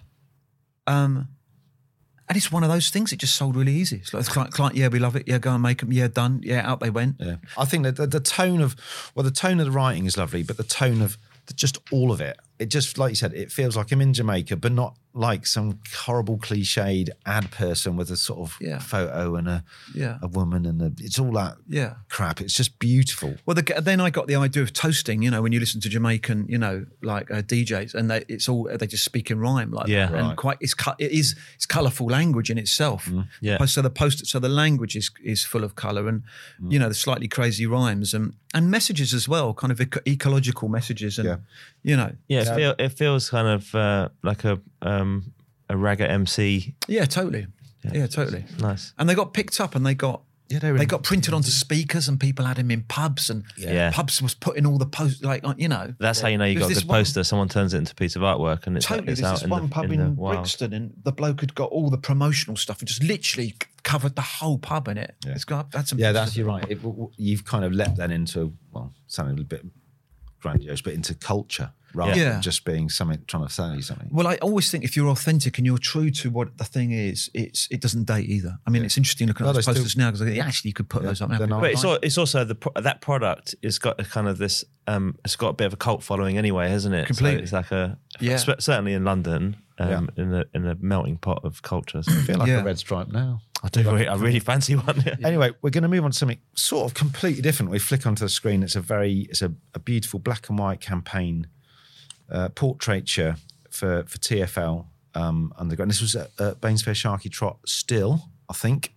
[0.87, 1.29] Um,
[2.29, 3.13] and it's one of those things.
[3.13, 3.99] It just sold really easy.
[3.99, 5.29] It's like client, client, yeah, we love it.
[5.29, 5.93] Yeah, go and make them.
[5.93, 6.41] Yeah, done.
[6.43, 7.17] Yeah, out they went.
[7.21, 8.75] Yeah, I think that the, the tone of
[9.15, 12.11] well, the tone of the writing is lovely, but the tone of the, just all
[12.11, 14.97] of it, it just like you said, it feels like I'm in Jamaica, but not
[15.17, 18.79] like some horrible cliched ad person with a sort of Yeah.
[18.79, 20.19] photo and a Yeah.
[20.21, 21.95] a woman and a, it's all that Yeah.
[22.11, 22.41] crap.
[22.43, 23.35] It's just beautiful.
[23.47, 25.23] Well, the, then I got the idea of toasting.
[25.23, 28.47] You know, when you listen to Jamaican, you know, like uh, DJs, and they, it's
[28.47, 30.07] all they just speak in rhyme, like Yeah.
[30.07, 30.15] that.
[30.19, 30.37] and Right.
[30.37, 33.09] quite it's co- it is it's colourful language in itself.
[33.41, 33.65] Yeah.
[33.65, 36.23] So the post, so the language is is full of colour, and
[36.63, 36.73] Mm.
[36.73, 40.69] you know the slightly crazy rhymes and and messages as well, kind of eco- ecological
[40.69, 41.37] messages, and Yeah.
[41.83, 45.33] you know, Yeah, it, feel, it feels kind of uh, like a um,
[45.69, 47.47] a ragga MC yeah, totally.
[47.93, 48.45] Yeah, totally.
[48.59, 48.93] Nice.
[48.99, 51.33] And they got picked up and they got Yeah, they were they in- got printed
[51.35, 53.93] onto speakers and people had him in pubs and Yeah.
[53.93, 55.95] pubs was putting all the post like you know.
[56.01, 57.23] That's how you know you There's got a this good one- poster.
[57.25, 59.45] Someone turns it into a piece of artwork and it's, Totally, it's there's out this
[59.45, 60.37] in one the, pub in in, the wild.
[60.39, 64.17] Brixton, and the bloke had got all the promotional stuff and just literally c- covered
[64.17, 65.15] the whole pub in it.
[65.25, 65.33] Yeah.
[65.33, 66.65] It's got that's some Yeah, that's you're right.
[66.69, 69.65] It, w- w- you've kind of leapt then into well, something a bit
[70.41, 72.33] grandiose, but into culture rather Yeah.
[72.33, 74.09] than just being something trying to sell you something.
[74.11, 77.31] Well, I always think if you're authentic and you're true to what the thing is,
[77.35, 78.59] it's it doesn't date either.
[78.67, 80.75] I mean, it's interesting looking No, at those they still- posters now because actually you
[80.75, 81.39] could put those up now.
[81.61, 84.65] But it's, al- it's also the that product has got a kind of this.
[84.89, 87.13] Um, it's got a bit of a cult following anyway, hasn't it?
[87.15, 88.37] So it's like a Yeah.
[88.37, 92.07] certainly in London, um, in a in a melting pot of cultures.
[92.09, 92.61] I feel like Yeah.
[92.61, 93.41] a red stripe now.
[93.65, 93.83] I do.
[93.91, 95.03] Really, I really fancy one.
[95.25, 97.71] Anyway, we're going to move on to something sort of completely different.
[97.73, 98.63] We flick onto the screen.
[98.63, 101.47] It's a very, it's a, a beautiful black and white campaign
[102.31, 103.37] uh, portraiture
[103.71, 105.91] for for TFL um, underground.
[105.91, 108.95] This was at, at Bainsfair Sharkey Trott still, I think,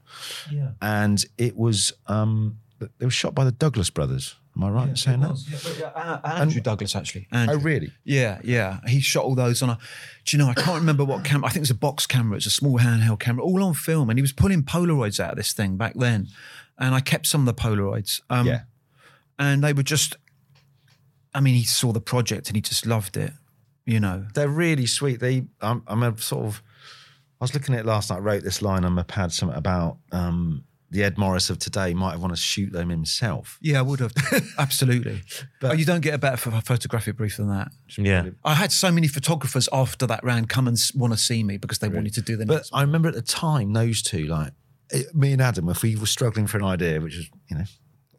[0.52, 0.72] Yeah.
[0.82, 2.58] and it was um,
[3.00, 4.36] it was shot by the Douglas brothers.
[4.56, 5.92] Am I right in saying that?
[5.96, 7.28] uh, Andrew Douglas actually.
[7.32, 7.56] Andrew.
[7.56, 7.92] Oh, really?
[8.04, 8.80] Yeah, yeah.
[8.88, 9.78] He shot all those on a.
[10.26, 10.50] Do you know?
[10.50, 11.48] I can't remember what camera.
[11.48, 12.36] I think it was a box camera.
[12.36, 15.38] It's a small handheld camera, all on film, and he was pulling Polaroids out of
[15.38, 16.28] this thing back then.
[16.78, 18.22] And I kept some of the Polaroids.
[18.30, 18.62] Um, Yeah.
[19.38, 20.18] And they were just.
[21.34, 23.32] I mean, he saw the project and he just loved it.
[23.86, 24.26] You know.
[24.36, 25.20] They're really sweet.
[25.20, 26.62] They, I'm, I'm a sort of.
[27.42, 28.18] I was looking at it last night.
[28.18, 31.94] I wrote this line on my pad, something about um, the Ed Morris of today
[31.94, 33.58] might have wanted to shoot them himself.
[33.62, 34.12] Yeah, I would have.
[34.60, 35.22] Absolutely.
[35.62, 37.72] But- But you don't get a better ph- photographic brief than that.
[37.98, 38.30] Yeah.
[38.44, 41.80] I had so many photographers after that round come and want to see me because
[41.80, 42.70] they wanted to do the But next.
[42.74, 44.52] I remember at the time, those two, like
[44.92, 47.64] it, me and Adam, if we were struggling for an idea, which is, you know,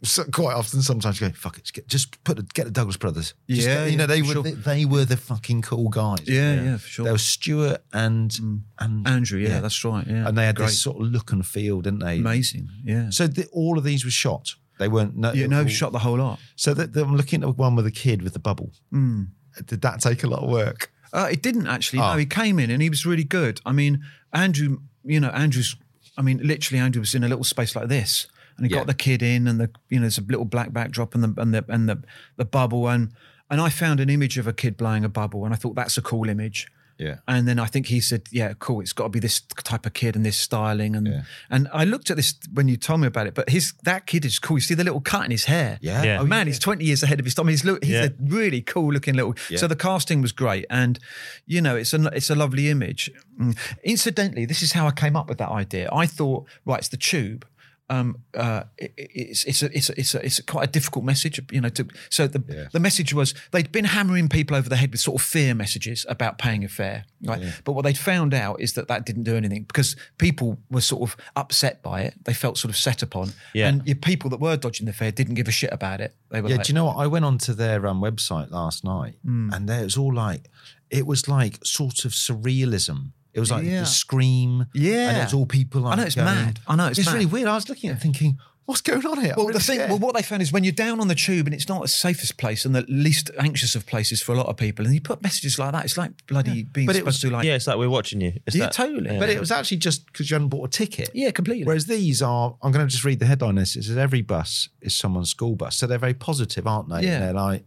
[0.02, 2.96] so quite often, sometimes you go, fuck it, just, just put the, get the Douglas
[2.96, 3.34] brothers.
[3.48, 4.42] Just Yeah, get- you know, they were sure.
[4.42, 6.26] they, they were the fucking cool guys.
[6.26, 7.04] Yeah, yeah, for sure.
[7.04, 8.36] They were Stuart and
[8.78, 9.60] and Andrew, yeah, yeah.
[9.60, 10.06] that's right.
[10.06, 10.66] Yeah, and they had Great.
[10.66, 12.16] this sort of look and feel, didn't they?
[12.18, 12.68] amazing.
[12.84, 14.54] Yeah, So the, all of these were shot.
[14.78, 15.14] They weren't.
[15.16, 16.38] No, you know, all- shot the whole lot.
[16.56, 18.72] So that I'm looking at one with a kid with the bubble.
[18.90, 19.24] Hmm.
[19.66, 20.90] Did that take a lot of work?
[21.12, 21.98] Uh, it didn't actually.
[21.98, 22.12] Oh.
[22.12, 23.60] No, he came in and he was really good.
[23.66, 25.76] I mean, Andrew, you know, Andrew's.
[26.16, 28.26] I mean, literally, Andrew was in a little space like this,
[28.60, 28.80] and he Yeah.
[28.80, 31.40] got the kid in, and the you know, there's a little black backdrop and the
[31.40, 32.02] and the and the
[32.36, 33.10] the bubble, and
[33.50, 35.96] and I found an image of a kid blowing a bubble, and I thought that's
[35.98, 36.68] a cool image.
[36.98, 37.16] Yeah.
[37.26, 38.82] And then I think he said, "Yeah, cool.
[38.82, 41.22] It's got to be this type of kid and this styling." And Yeah.
[41.48, 43.34] and I looked at this when you told me about it.
[43.34, 44.58] But his that kid is cool.
[44.58, 45.78] You see the little cut in his hair.
[45.80, 46.02] Yeah.
[46.04, 46.18] Yeah.
[46.20, 47.48] Oh man, he's twenty years ahead of his time.
[47.48, 47.82] He's look.
[47.82, 48.04] He's Yeah.
[48.04, 49.34] a really cool looking little.
[49.48, 49.56] Yeah.
[49.56, 50.98] So the casting was great, and
[51.46, 53.10] you know, it's a it's a lovely image.
[53.40, 53.56] Mm.
[53.82, 55.88] Incidentally, this is how I came up with that idea.
[55.90, 57.46] I thought, right, it's the tube.
[57.90, 61.04] Um, uh, it, it's it's a, it's a, it's a, it's a quite a difficult
[61.04, 61.70] message, you know.
[61.70, 62.68] To, so the Yeah.
[62.72, 66.06] the message was they'd been hammering people over the head with sort of fear messages
[66.08, 67.42] about paying a fare, right?
[67.64, 71.02] But what they'd found out is that that didn't do anything because people were sort
[71.10, 72.14] of upset by it.
[72.24, 73.68] They felt sort of set upon, Yeah.
[73.68, 76.14] and your people that were dodging the fare didn't give a shit about it.
[76.30, 76.96] They were Yeah, like, do you know what?
[76.96, 79.52] I went onto their um, website last night, Hmm.
[79.52, 80.48] and there it was all like,
[80.90, 83.12] it was like sort of surrealism.
[83.32, 83.80] It was like Yeah.
[83.80, 84.66] the scream.
[84.74, 85.08] Yeah.
[85.10, 85.82] and it was all people.
[85.82, 86.60] Like I know, it's going- mad.
[86.66, 87.04] I know, it's mad.
[87.06, 87.48] It's really weird.
[87.48, 89.34] I was looking at it thinking, what's going on here?
[89.36, 89.90] Well, really the thing, scared.
[89.90, 91.88] well, what they found is when you're down on the tube and it's not the
[91.88, 95.00] safest place and the least anxious of places for a lot of people, and you
[95.00, 97.66] put messages like that, it's like bloody being But it was- to like, Yeah, it's
[97.66, 98.32] like we're watching you.
[98.46, 99.18] It's Yeah, that, totally.
[99.18, 101.10] but it was actually just because you hadn't bought a ticket.
[101.14, 101.64] yeah, completely.
[101.64, 103.56] Whereas these are, I'm going to just read the headline.
[103.56, 107.02] This it says every bus is someone's school bus, so they're very positive, aren't they?
[107.02, 107.14] Yeah.
[107.14, 107.64] And they're like,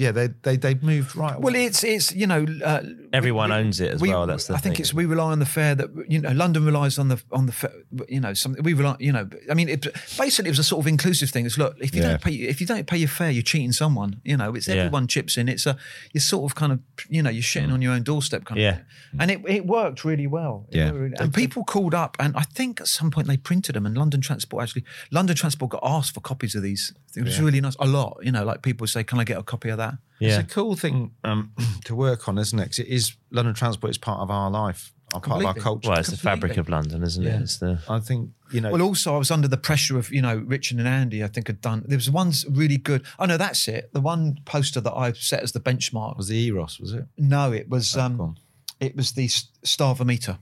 [0.00, 1.38] yeah, they they they moved right.
[1.38, 1.66] well, away.
[1.66, 2.82] it's it's you know uh,
[3.12, 4.82] Everyone owns it as well, that's the I think thing.
[4.82, 7.52] it's we rely on the fare that you know London relies on the on the
[7.52, 7.72] fa-
[8.08, 9.82] you know some we rely you know I mean it,
[10.16, 11.44] basically it was a sort of inclusive thing.
[11.44, 12.08] It's look if you Yeah.
[12.10, 14.20] don't pay if you don't pay your fare you're cheating someone.
[14.24, 14.76] You know it's Yeah.
[14.76, 15.48] everyone chips in.
[15.50, 15.76] It's a
[16.14, 16.78] you're sort of kind of
[17.16, 18.70] you know you're shitting on your own doorstep kind Yeah.
[18.70, 19.20] of thing.
[19.20, 20.66] And it, it worked really well.
[20.70, 20.90] It Yeah.
[20.92, 23.94] really- and people called up and I think at some point they printed them and
[23.98, 26.94] London Transport actually London Transport got asked for copies of these.
[27.16, 27.76] It was really nice.
[27.80, 29.89] A lot you know like people say can I get a copy of that.
[30.20, 30.40] It's Yeah.
[30.40, 31.52] a cool thing um,
[31.86, 32.66] to work on, isn't it?
[32.66, 35.88] 'Cause it is London Transport is part of our life, our part of our culture.
[35.88, 37.36] Well, it's the fabric of London, isn't Yeah.
[37.36, 37.42] it?
[37.42, 38.70] It's the I think you know.
[38.72, 41.24] Well, also I was under the pressure of you know Richard and Andy.
[41.24, 41.84] I think had done.
[41.86, 43.02] There was one's really good.
[43.18, 43.90] Oh no, that's it.
[43.94, 47.06] The one poster that I set as the benchmark was the Eros, was it?
[47.16, 48.36] No, it was go um, on.
[48.78, 50.38] it was the S- Starvometer,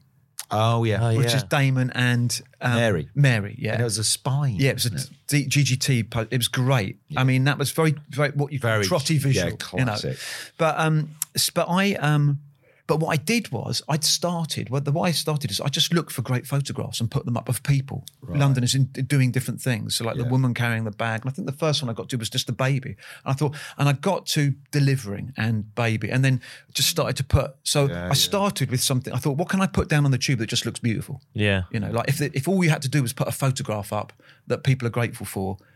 [0.50, 1.36] Oh yeah, Oh, which yeah.
[1.36, 3.08] is Damon and um, Mary.
[3.14, 3.72] Mary, yeah.
[3.72, 4.56] And it was a spine.
[4.58, 4.90] yeah, it was a
[5.28, 6.28] GGT.
[6.30, 6.98] It was great.
[7.16, 9.46] I mean, that was very, very what you Very- trotty visual.
[9.48, 9.92] yeah, You know.
[9.92, 10.18] classic.
[10.56, 11.10] But um,
[11.54, 12.40] but I um,
[12.88, 14.70] But what I did was I'd started.
[14.70, 17.36] Well, the way I started is I just looked for great photographs and put them
[17.36, 18.04] up of people.
[18.22, 19.94] London is in, doing different things.
[19.96, 21.20] So like the woman carrying the bag.
[21.20, 22.96] And I think the first one I got to was just a baby.
[23.24, 26.40] And I thought, and I got to delivering and baby, and then
[26.72, 27.56] just started to put.
[27.62, 28.12] So Yeah, I yeah.
[28.14, 29.12] started with something.
[29.12, 31.20] I thought, what can I put down on the tube that just looks beautiful?
[31.34, 31.64] Yeah.
[31.70, 33.92] You know, like if the, if all you had to do was put a photograph
[33.92, 34.12] up
[34.46, 35.66] that people are grateful for, ha-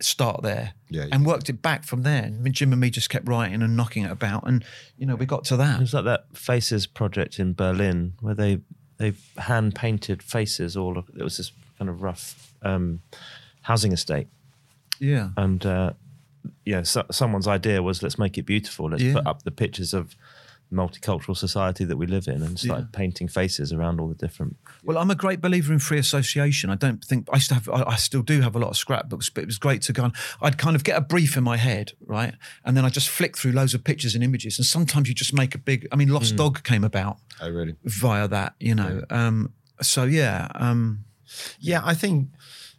[0.00, 2.24] start there, Yeah, and worked it back from there.
[2.24, 4.64] And Jim and me just kept writing and knocking it about, and
[4.96, 5.78] you know, we got to that.
[5.78, 8.60] It was like that Faces project in Berlin where they
[8.98, 10.98] they hand painted faces all.
[10.98, 13.00] Of, it was this kind of rough um,
[13.62, 14.26] housing estate,
[14.98, 15.92] Yeah, and uh,
[16.64, 18.90] yeah, so, someone's idea was let's make it beautiful.
[18.90, 19.14] Let's Yeah.
[19.14, 20.16] put up the pictures of
[20.72, 24.56] multicultural society that we live in, and started painting faces around all the different.
[24.88, 26.70] Well, I'm a great believer in free association.
[26.70, 27.68] I don't think I used to have.
[27.68, 30.04] I, I still do have a lot of scrapbooks, but it was great to go.
[30.04, 33.10] On, I'd kind of get a brief in my head, right, and then I just
[33.10, 34.58] flick through loads of pictures and images.
[34.58, 35.86] And sometimes you just make a big.
[35.92, 37.74] I mean, Lost Dog came about Oh, really?
[37.84, 39.02] via that, you know.
[39.10, 41.04] Um, so yeah, um,
[41.60, 42.30] Yeah, I think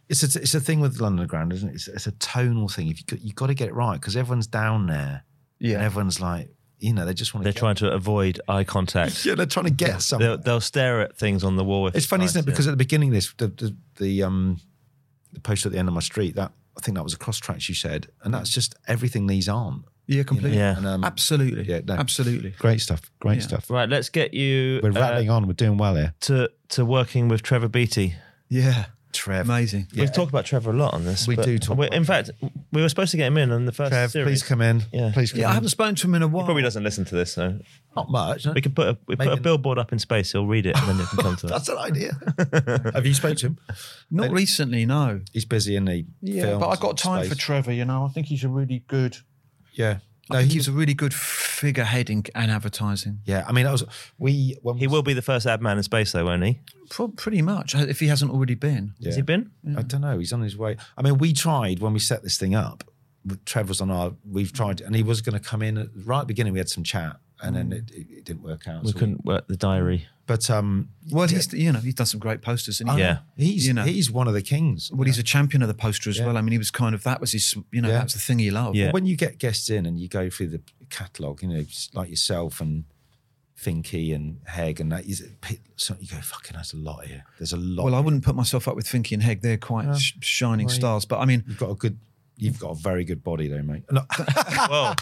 [0.08, 1.74] it's a it's a thing with London Underground, isn't it?
[1.76, 2.88] It's, it's a tonal thing.
[2.88, 5.22] If you got, you got to get it right because everyone's down there,
[5.60, 5.76] yeah.
[5.76, 7.52] and everyone's like, you know, they just want to.
[7.52, 9.24] They're trying to avoid eye contact.
[9.26, 10.26] Yeah, they're trying to get something.
[10.26, 11.86] They'll, they'll stare at things on the wall.
[11.88, 12.46] It's funny, isn't it?
[12.46, 12.50] yeah.
[12.52, 14.58] Because at the beginning, of this the the, the um
[15.32, 17.38] the poster at the end of my street that I think that was a cross
[17.38, 19.84] tracks you said, and that's just everything these aren't.
[20.06, 20.58] yeah, completely.
[20.58, 20.76] Yeah.
[20.76, 21.64] And, um, Absolutely.
[21.64, 21.94] Yeah, no.
[21.94, 22.50] Absolutely.
[22.58, 23.10] Great stuff.
[23.20, 23.46] Great Yeah.
[23.46, 23.70] stuff.
[23.70, 25.46] right, let's get you We're uh, rattling on.
[25.46, 26.14] We're doing well here.
[26.22, 28.14] to to working with Trevor Beattie.
[28.48, 28.86] Yeah.
[29.12, 29.44] Trev.
[29.46, 29.88] Amazing.
[29.92, 30.02] Yeah.
[30.02, 31.26] We've talked about Trevor a lot on this.
[31.26, 32.30] We do talk about In fact,
[32.72, 34.26] we were supposed to get him in on the first Trev, series.
[34.26, 34.82] please come in.
[34.92, 35.10] Yeah.
[35.12, 36.44] Please come Yeah, I haven't spoken to him in a while.
[36.44, 37.58] He probably doesn't listen to this, so
[37.96, 38.46] Not much.
[38.46, 40.32] we could put a we put a billboard up in space.
[40.32, 41.66] He'll read it and then he can come to us.
[41.66, 42.92] That's an idea.
[42.94, 43.58] Have you spoken to him?
[44.10, 45.20] Not recently, no.
[45.32, 47.72] He's busy in the Yeah, but I got time for Trevor.
[47.72, 49.16] You know, I think he's a really good.
[49.72, 49.98] Yeah.
[50.32, 53.20] I think he's a really good figurehead in and advertising.
[53.24, 53.44] Yeah.
[53.46, 53.84] I mean, that was
[54.18, 54.56] we.
[54.62, 56.60] When He will be the first ad man in space, though, won't he?
[56.88, 58.94] Pro- pretty much, uh, if he hasn't already been.
[58.98, 59.08] Yeah.
[59.08, 59.50] Has he been?
[59.76, 60.18] I don't know.
[60.18, 60.76] He's on his way.
[60.96, 62.84] I mean, we tried when we set this thing up.
[63.44, 64.12] Trevor's on our.
[64.28, 66.52] We've tried, and he was going to come in at, right at the beginning.
[66.52, 67.78] We had some chat, and then mm.
[67.78, 68.82] it, it, it didn't work out.
[68.82, 70.06] We so- couldn't work the diary.
[70.30, 72.80] But um, Well, he's you know he's done some great posters.
[72.80, 73.18] And he, Yeah.
[73.36, 73.82] he's You know.
[73.82, 74.88] he's one of the kings.
[74.92, 76.26] Well, he's a champion of the poster as Yeah.
[76.26, 76.36] well.
[76.36, 77.98] I mean, he was kind of that was his you know Yeah.
[77.98, 78.76] that's the thing he loved.
[78.76, 78.92] Yeah.
[78.92, 81.64] When you get guests in and you go through the catalogue, you know,
[81.94, 82.84] like yourself and
[83.60, 85.22] Finky and Heg and that, is
[85.76, 87.24] so you go, fucking, there's a lot here.
[87.38, 87.84] There's a lot.
[87.86, 89.42] Well, I wouldn't put myself up with Finky and Heg.
[89.42, 91.04] They're quite sh- shining Well, stars.
[91.06, 91.98] But I mean, You've got a good.
[92.40, 93.84] You've got a very good body, though, mate.
[93.90, 94.04] No,
[94.70, 94.94] Well,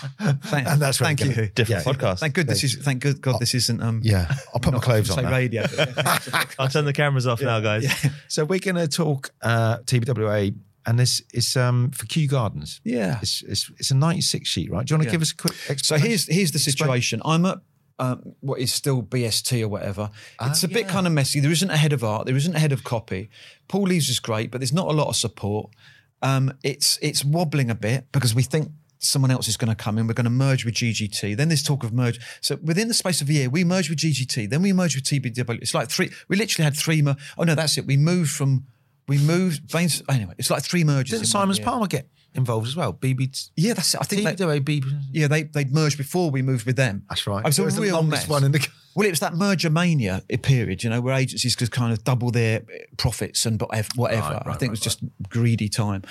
[0.42, 1.46] thank, And that's where thank you.
[1.54, 1.92] different Yeah.
[1.92, 2.18] podcast.
[2.20, 5.10] Thank good this is thank good God this isn't um yeah, I'll put my clothes
[5.10, 5.24] on.
[5.24, 5.30] now.
[5.30, 5.62] radio.
[6.58, 7.86] I'll turn the cameras off now, guys.
[8.28, 10.54] So we're going to talk uh, TBWA,
[10.86, 12.80] and this is um, for Kew Gardens.
[12.84, 13.18] yeah.
[13.22, 14.86] It's, it's it's a 96 sheet, right?
[14.86, 15.12] Do you want to Yeah.
[15.12, 16.72] give us a quick So here's here's the Explain.
[16.88, 17.22] situation.
[17.24, 17.58] I'm at
[18.00, 20.10] um, what is still BST or whatever.
[20.42, 20.92] It's Ah, a bit yeah.
[20.92, 21.40] kind of messy.
[21.40, 22.26] There isn't a head of art.
[22.26, 23.28] There isn't a head of copy.
[23.66, 25.70] Paul Leaves is great, but there's not a lot of support.
[26.22, 29.96] Um, it's it's wobbling a bit because we think someone else is going to come
[29.98, 30.06] in.
[30.08, 31.36] We're going to merge with GGT.
[31.36, 32.18] Then there's talk of merge.
[32.40, 34.50] So within the space of a year, we merged with GGT.
[34.50, 35.62] Then we merged with TBW.
[35.62, 36.10] It's like three.
[36.28, 37.00] We literally had three.
[37.02, 37.86] Mer- oh no, that's it.
[37.86, 38.66] We moved from.
[39.06, 39.70] We moved.
[39.72, 41.12] Baines, anyway, it's like three mergers.
[41.12, 41.60] Didn't Simons.
[41.60, 42.92] Palmer get involved as well?
[42.92, 44.00] BB, Yeah, that's it.
[44.00, 44.22] I think.
[44.24, 45.00] They, TBWA, BB.
[45.12, 47.04] yeah, they they'd merged before we moved with them.
[47.08, 47.40] That's right.
[47.40, 48.28] It was It a was the longest mess.
[48.28, 51.70] one in the- Well, it was that merger mania period, you know, where agencies could
[51.70, 52.62] kind of double their
[52.96, 53.88] profits and whatever.
[53.94, 54.22] whatever.
[54.22, 56.02] Right, I right, think it was just greedy time.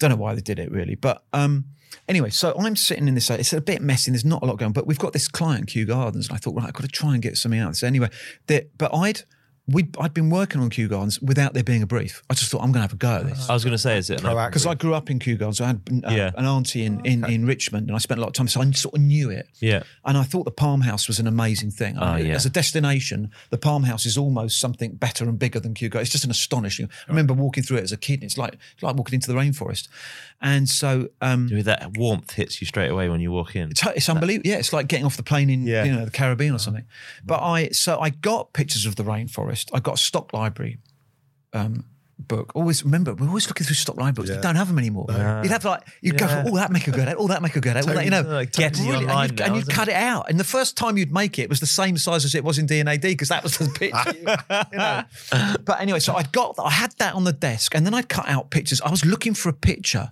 [0.00, 1.66] Don't know why they did it really, but um,
[2.08, 2.30] anyway.
[2.30, 3.30] So I'm sitting in this.
[3.30, 4.10] It's a bit messy.
[4.10, 6.38] and There's not a lot going, but we've got this client, Kew Gardens, and I
[6.38, 7.76] thought, right, I've got to try and get something out.
[7.76, 8.08] So anyway,
[8.48, 9.22] but I'd.
[9.68, 12.20] We I'd been working on Kew Gardens without there being a brief.
[12.28, 13.78] I just thought I'm going to have a go at this I was going to
[13.78, 14.18] say, is it?
[14.20, 14.48] Proactive.
[14.50, 15.60] because I grew up in Kew Gardens.
[15.60, 16.32] I had uh, Yeah.
[16.36, 18.68] an auntie in, in, in Richmond, and I spent a lot of time, so I
[18.72, 19.46] sort of knew it.
[19.60, 19.84] Yeah.
[20.04, 21.96] And I thought the Palm House was an amazing thing.
[21.96, 22.34] I Oh, mean, yeah.
[22.34, 26.08] As a destination, the Palm House is almost something better and bigger than Kew Gardens.
[26.08, 26.88] It's just an astonishing.
[27.06, 28.14] I remember walking through it as a kid.
[28.14, 29.86] And it's like it's like walking into the rainforest,
[30.40, 33.70] and so um, that warmth hits you straight away when you walk in.
[33.70, 34.48] it's, it's unbelievable.
[34.50, 35.84] Yeah, it's like getting off the plane in Yeah.
[35.84, 36.84] you know the Caribbean or something.
[37.24, 39.61] But I so I got pictures of the rainforest.
[39.72, 40.78] I got a stock library
[41.52, 41.84] um,
[42.18, 42.52] book.
[42.54, 44.30] Always remember, we're always looking through stock library books.
[44.30, 44.36] Yeah.
[44.36, 45.06] We don't have them anymore.
[45.08, 46.44] You'd have like you'd Yeah.
[46.44, 48.04] go, oh, that make a good ad, oh, that make a good ad, all that,
[48.04, 50.30] you know, Like Getty Really, online and you'd, now, and you'd cut it out.
[50.30, 52.58] And the first time you'd make it, it was the same size as it was
[52.58, 54.12] in D&AD because that was the picture.
[54.72, 55.56] you know.
[55.64, 58.28] But anyway, so I'd got, I had that on the desk, and then I'd cut
[58.28, 58.80] out pictures.
[58.80, 60.10] I was looking for a picture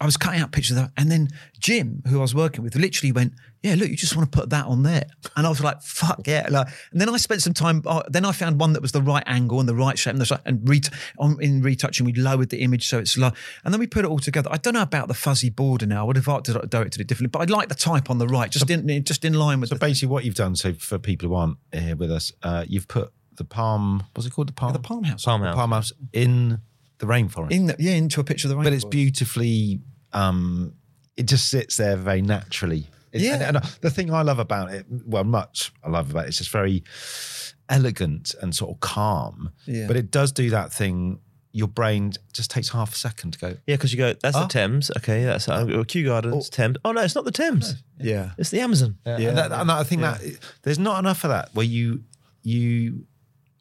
[0.00, 2.74] I was cutting out pictures of that, and then Jim, who I was working with,
[2.74, 5.04] literally went, "Yeah, look, you just want to put that on there,"
[5.36, 7.82] and I was like, "Fuck yeah!" Like, and then I spent some time.
[7.84, 10.22] Uh, then I found one that was the right angle and the right shape, and,
[10.22, 10.88] the, and ret-
[11.18, 13.30] on, in retouching, we lowered the image so it's low,
[13.64, 14.48] and then we put it all together.
[14.50, 16.00] I don't know about the fuzzy border now.
[16.00, 18.50] I would have directed, directed it differently, but I like the type on the right,
[18.50, 21.28] just in just in line with So the, basically, what you've done, so for people
[21.28, 24.48] who aren't here with us, uh, you've put the palm, what's it called?
[24.48, 24.72] The palm?
[24.72, 25.24] the palm house.
[25.24, 25.56] Palm The House.
[25.56, 26.60] palm house in
[27.00, 27.50] the rainforest.
[27.50, 28.64] in the, yeah into a picture of the rainforest.
[28.64, 29.80] but it's beautifully,
[30.12, 30.72] um,
[31.16, 32.86] it just sits there very naturally.
[33.12, 33.34] It- Yeah.
[33.48, 36.38] And, and the thing I love about it, well, much I love about it, it's
[36.38, 36.84] just very
[37.68, 39.50] elegant and sort of calm.
[39.66, 39.86] Yeah.
[39.86, 41.20] But it does do that thing.
[41.52, 43.48] Your brain just takes half a second to go.
[43.66, 44.42] Yeah, because you go, that's Oh.
[44.42, 44.90] the Thames.
[44.98, 46.76] Okay, that's uh, Kew Gardens, Thames.
[46.84, 47.74] Oh no, it's not the Thames.
[47.98, 48.30] yeah.
[48.38, 48.98] It's the Amazon.
[49.04, 50.20] Yeah, and, that, and I think that
[50.62, 52.04] there's not enough of that where you
[52.42, 53.04] you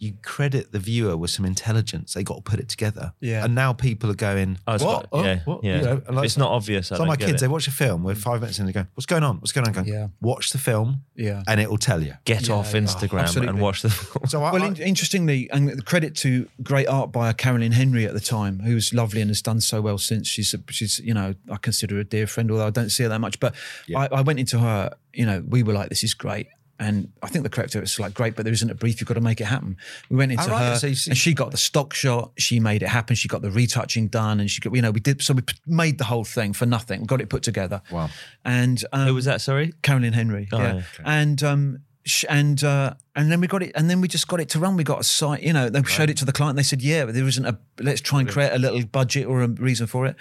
[0.01, 2.13] you credit the viewer with some intelligence.
[2.13, 3.11] They got to put it together.
[3.19, 3.43] Yeah.
[3.43, 5.09] And now people are going, Oh, it's what?
[5.11, 5.61] got- Oh, yeah, what?
[5.61, 5.75] yeah.
[5.75, 6.89] You know, like- it's not obvious.
[6.91, 7.45] I Some of my get kids, it.
[7.45, 8.03] they watch a film.
[8.03, 9.39] We're five minutes in, they go, "What's going on?
[9.39, 10.07] What's going on?" I go, Yeah.
[10.21, 11.43] "Watch the film, Yeah.
[11.47, 12.71] and it will tell you." get Yeah, off.
[12.71, 13.49] Instagram Absolutely.
[13.49, 14.25] and watch the film.
[14.27, 18.13] So I, Well, I- in, interestingly, and credit to great art by Carolyn Henry at
[18.13, 20.27] the time, who was lovely and has done so well since.
[20.29, 23.09] She's, she's, you know, I consider her a dear friend, although I don't see her
[23.09, 23.39] that much.
[23.41, 23.53] But
[23.93, 26.47] I, I went into her, you know, we were like, this is great.
[26.79, 29.01] And I think the correct was like, great, but there isn't a brief.
[29.01, 29.75] You've got to make it happen.
[30.09, 30.69] We went into Oh, right.
[30.69, 32.31] her, So see- and she got the stock shot.
[32.37, 33.17] She made it happen.
[33.17, 35.21] She got the retouching done, and she got, you know, we did.
[35.21, 37.03] So we p- made the whole thing for nothing.
[37.03, 37.81] Got it put together.
[37.91, 38.09] Wow.
[38.45, 39.41] And um, Who was that?
[39.41, 39.73] Sorry.
[39.81, 40.47] Carolyn Henry.
[40.53, 40.73] Oh, yeah.
[40.75, 40.81] yeah.
[41.05, 44.39] And um sh- and uh and then we got it and then we just got
[44.39, 44.77] it to run.
[44.77, 46.55] We got a site, you know, they showed it to the client.
[46.55, 49.41] They said, Yeah, but there isn't a let's try and create a little budget or
[49.41, 50.15] a reason for it.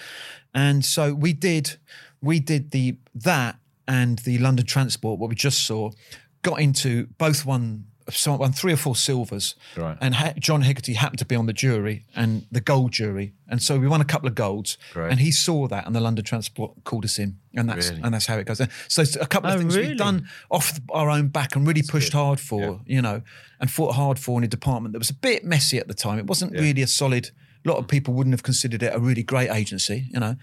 [0.54, 1.76] And so we did
[2.20, 5.90] we did the that and the London Transport, what we just saw,
[6.48, 9.98] got into both won some won three or four silvers, Right.
[10.00, 13.62] and ha- John Hegarty happened to be on the jury and the gold jury, and
[13.62, 14.78] so we won a couple of golds.
[14.94, 15.10] Great.
[15.10, 18.00] And he saw that, and the London Transport called us in, and that's Really?
[18.02, 18.62] and that's how it goes.
[18.88, 19.88] So it's a couple of Oh, things really?
[19.88, 23.20] we've done off our own back and really pushed hard for, you know,
[23.60, 26.18] and fought hard for in a department that was a bit messy at the time.
[26.18, 27.30] It wasn't really a solid.
[27.66, 30.36] A lot of people wouldn't have considered it a really great agency, you know.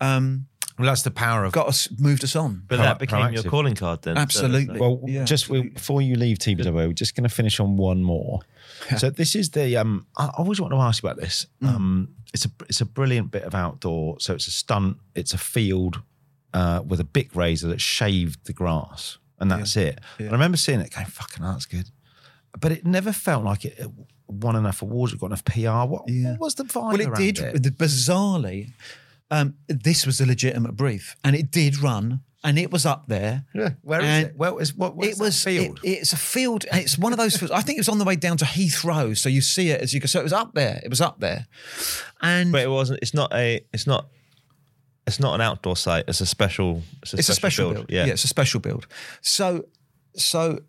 [0.00, 0.46] Um,
[0.78, 1.52] well, that's the power of.
[1.52, 2.62] got us, moved us on.
[2.66, 4.16] But Pro- that became your calling card then.
[4.18, 4.78] Absolutely.
[4.78, 5.24] Well, Yeah.
[5.24, 8.40] just we, before you leave TBW, we're just going to finish on one more.
[8.98, 9.76] So this is the.
[9.76, 11.46] Um, I I always want to ask you about this.
[11.62, 11.68] Mm.
[11.68, 14.18] Um, it's a it's a brilliant bit of outdoor.
[14.20, 14.98] So it's a stunt.
[15.14, 16.02] It's a field
[16.52, 20.00] uh, with a bic razor that shaved the grass, and that's it.
[20.18, 21.90] And I remember seeing it, going, "Fucking, hell, that's good,"
[22.58, 23.74] but it never felt like it.
[23.78, 23.90] it
[24.26, 25.12] won enough awards.
[25.12, 25.86] It got enough PR.
[25.86, 26.98] What, what was the vibe?
[26.98, 27.38] Well, it did.
[27.38, 27.62] It?
[27.62, 28.72] The, bizarrely,
[29.30, 33.44] um, this was a legitimate brief, and it did run, and it was up there.
[33.54, 33.70] Yeah.
[33.82, 34.36] Where is it?
[34.36, 34.94] Where is what?
[35.02, 35.80] It was field?
[35.82, 36.64] it- it's a field.
[36.72, 37.52] It's one of those fields.
[37.52, 39.92] I think it was on the way down to Heathrow, so you see it as
[39.94, 40.06] you go.
[40.06, 40.80] So it was up there.
[40.84, 41.46] It was up there,
[42.20, 43.00] and But it wasn't.
[43.02, 43.64] It's not a.
[43.72, 44.08] It's not.
[45.06, 46.04] It's not an outdoor site.
[46.08, 46.82] It's a special.
[47.02, 47.86] It's a it's a special build.
[47.90, 48.06] Yeah.
[48.06, 48.86] it's a special build.
[49.20, 49.66] So,
[50.16, 50.60] so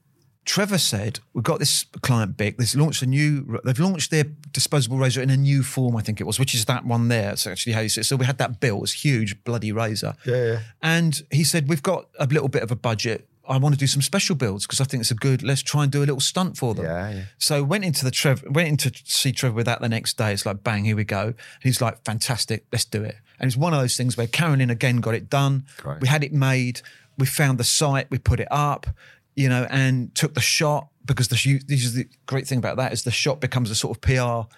[0.45, 2.57] Trevor said we've got this client big.
[2.57, 3.59] They've launched a new.
[3.63, 5.95] They've launched their disposable razor in a new form.
[5.95, 7.31] I think it was, which is that one there.
[7.31, 8.03] It's actually how you see it.
[8.05, 8.83] So we had that built.
[8.83, 10.15] It's huge, bloody razor.
[10.25, 10.59] Yeah, yeah.
[10.81, 13.27] And he said we've got a little bit of a budget.
[13.47, 15.43] I want to do some special builds because I think it's a good.
[15.43, 16.85] Let's try and do a little stunt for them.
[16.85, 17.23] Yeah, yeah.
[17.37, 20.31] So went into the Trevor, went into see Trevor with that the next day.
[20.31, 21.33] It's like bang, here we go.
[21.61, 23.15] He's like, fantastic, let's do it.
[23.39, 25.65] And it's one of those things where Carolyn again got it done.
[25.77, 26.01] Great.
[26.01, 26.81] We had it made.
[27.17, 28.09] We found the site.
[28.11, 28.87] We put it up.
[29.35, 31.67] You know, and took the shot because the shoot.
[31.67, 34.49] This is the great thing about that is the shot becomes a sort of PR.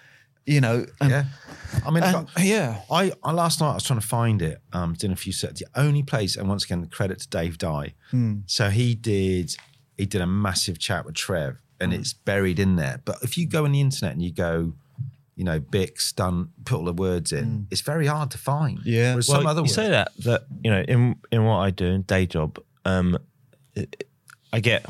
[0.46, 1.24] You know, and, Yeah.
[1.84, 4.62] I mean, and yeah, I, I last night I was trying to find it.
[4.72, 5.60] Um, did a few sets.
[5.60, 7.92] The only place, and once again, the credit to Dave Dye.
[8.46, 9.54] So he did
[9.98, 13.02] he did a massive chat with Trev, and it's buried in there.
[13.04, 14.72] But if you go on the internet and you go,
[15.36, 18.78] you know, Bic stunt, put all the words in, it's very hard to find.
[18.84, 19.14] Yeah.
[19.14, 21.84] Well, some other you words, say that that you know in in what I do
[21.86, 23.18] in day job, um,
[23.74, 24.04] it-
[24.52, 24.86] I get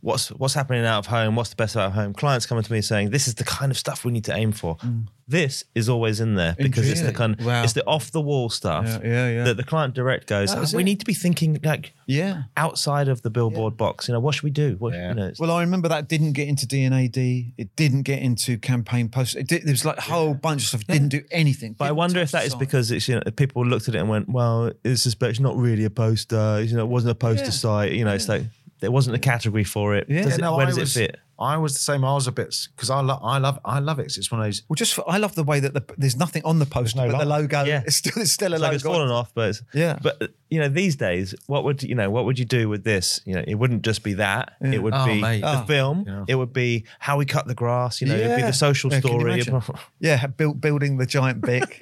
[0.00, 2.14] what's what's happening out of home, what's the best out of home.
[2.14, 4.52] Clients coming to me saying this is the kind of stuff we need to aim
[4.52, 4.76] for.
[4.76, 5.06] Mm.
[5.28, 7.62] This is always in there because it's the kind Wow.
[7.62, 9.44] it's the off the wall stuff Yeah, yeah, yeah.
[9.44, 10.52] that the client direct goes.
[10.52, 10.86] That's we it.
[10.86, 12.44] need to be thinking like yeah.
[12.56, 14.08] outside of the billboard box.
[14.08, 14.74] You know, what should we do?
[14.80, 17.16] What, you know, Well, I remember that didn't get into D&AD.
[17.16, 19.36] It didn't get into campaign posts.
[19.36, 20.84] It did, there was like a whole bunch of stuff.
[20.88, 21.74] Didn't do anything.
[21.74, 24.08] But I wonder if that is because it's you know people looked at it and
[24.08, 26.60] went, well, it's just but it's not really a poster.
[26.60, 27.92] You know, it wasn't a poster site.
[27.92, 28.42] You know, it's like
[28.80, 30.06] there wasn't a category for it.
[30.08, 30.22] Yeah.
[30.24, 31.16] Does it- no, where I does was, it fit?
[31.38, 32.04] I was the same.
[32.04, 34.04] I was a bit because I love I love I love it.
[34.04, 34.62] 'cause it's one of those.
[34.68, 37.10] Well, just for, I love the way that the, there's nothing on the poster, no
[37.10, 37.56] but the logo.
[37.56, 37.82] logo Yeah.
[37.86, 38.74] it's still it's still a It's like logo.
[38.74, 39.98] it's fallen off, but it's, Yeah.
[40.02, 40.20] But
[40.50, 42.10] you know, these days, what would you know?
[42.10, 43.22] What would you do with this?
[43.24, 44.52] You know, it wouldn't just be that.
[44.60, 45.40] It would Oh, be mate.
[45.40, 45.64] the Oh.
[45.64, 46.04] film.
[46.06, 46.24] Yeah.
[46.28, 48.02] It would be how we cut the grass.
[48.02, 49.42] You know, it'd be the social Yeah, story.
[50.00, 51.80] Yeah, built, building the giant bic.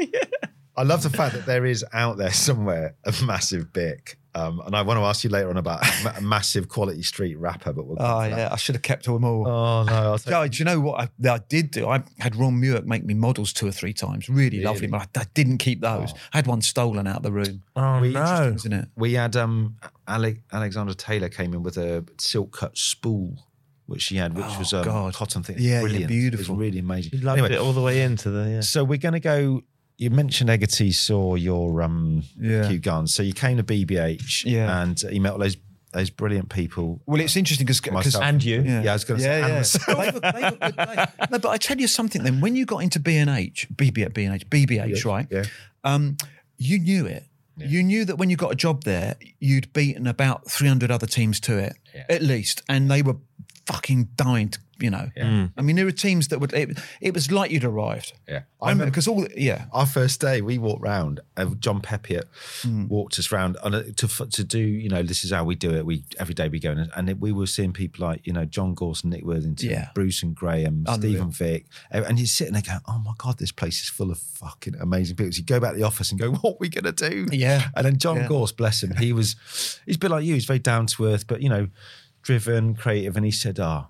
[0.76, 4.17] I love the fact that there is out there somewhere a massive bic.
[4.34, 7.36] Um, and I want to ask you later on about a ma- massive quality street
[7.38, 8.30] wrapper, but we'll Oh that.
[8.30, 9.48] yeah, I should have kept them all.
[9.48, 11.88] Oh no, I'll take Joe, do you know what I, I did do?
[11.88, 14.28] I had Ron Mueck make me models two or three times.
[14.28, 16.12] Really, lovely, but I, I didn't keep those.
[16.32, 17.62] I had one stolen out of the room.
[17.74, 18.52] Oh We- no!
[18.54, 18.88] Isn't it?
[18.96, 19.76] We had um
[20.08, 23.46] Ale- Alexandra Taylor came in with a silk cut spool,
[23.86, 25.14] which she had, which Oh, was um, God.
[25.14, 25.56] cotton thing.
[25.58, 26.08] Yeah, yeah, brilliant.
[26.08, 26.54] beautiful.
[26.54, 27.12] It was really amazing.
[27.18, 28.60] You loved Anyway, it all the way into the yeah.
[28.60, 29.62] so we're going to go.
[29.98, 32.68] You mentioned Hegarty saw your um Yeah.
[32.68, 34.82] Kew Gardens, so you came to BBH, Yeah.
[34.82, 35.56] and you met all those
[35.92, 37.00] those brilliant people.
[37.06, 38.22] Well, it's interesting because Myself.
[38.22, 38.60] And you.
[38.62, 39.86] Yeah, I was going to say, and myself.
[39.98, 42.22] They were- they were good no, but I tell you something.
[42.22, 45.26] Then, when you got into B and H, BB at B and H, BBH, right?
[45.30, 45.44] yeah.
[45.84, 46.16] Um,
[46.58, 47.24] you knew it.
[47.56, 51.06] You knew that when you got a job there, you'd beaten about three hundred other
[51.08, 52.04] teams to it, Yeah.
[52.10, 53.16] at least, and they were
[53.66, 54.50] fucking dying.
[54.50, 55.10] To, you know,
[55.56, 56.52] I mean, there were teams that would.
[56.52, 58.12] It, it was like you'd arrived.
[58.28, 58.42] Yeah.
[58.60, 59.26] I remember because all.
[59.36, 61.20] Yeah, our first day, we walked round.
[61.36, 62.24] Uh, John Peppiett
[62.62, 62.86] Hmm.
[62.88, 64.58] walked us round on a, to to do.
[64.60, 65.84] You know, this is how we do it.
[65.86, 68.44] We every day we go in, and it, we were seeing people like you know
[68.44, 69.88] John Gorson, Nick Worthington, Yeah.
[69.94, 70.98] Bruce and Graham, Unreal.
[71.12, 74.10] Stephen Vick, and and you're sitting there going, "Oh my god, this place is full
[74.10, 76.56] of fucking amazing people." So you go back to the office and go, "What are
[76.60, 77.68] we gonna do?" Yeah.
[77.74, 78.28] And then John Yeah.
[78.28, 79.34] Gorse, bless him, he was
[79.86, 80.34] he's a bit like you.
[80.34, 81.68] He's very down to earth, but you know,
[82.22, 83.86] driven, creative, and he said, "Ah."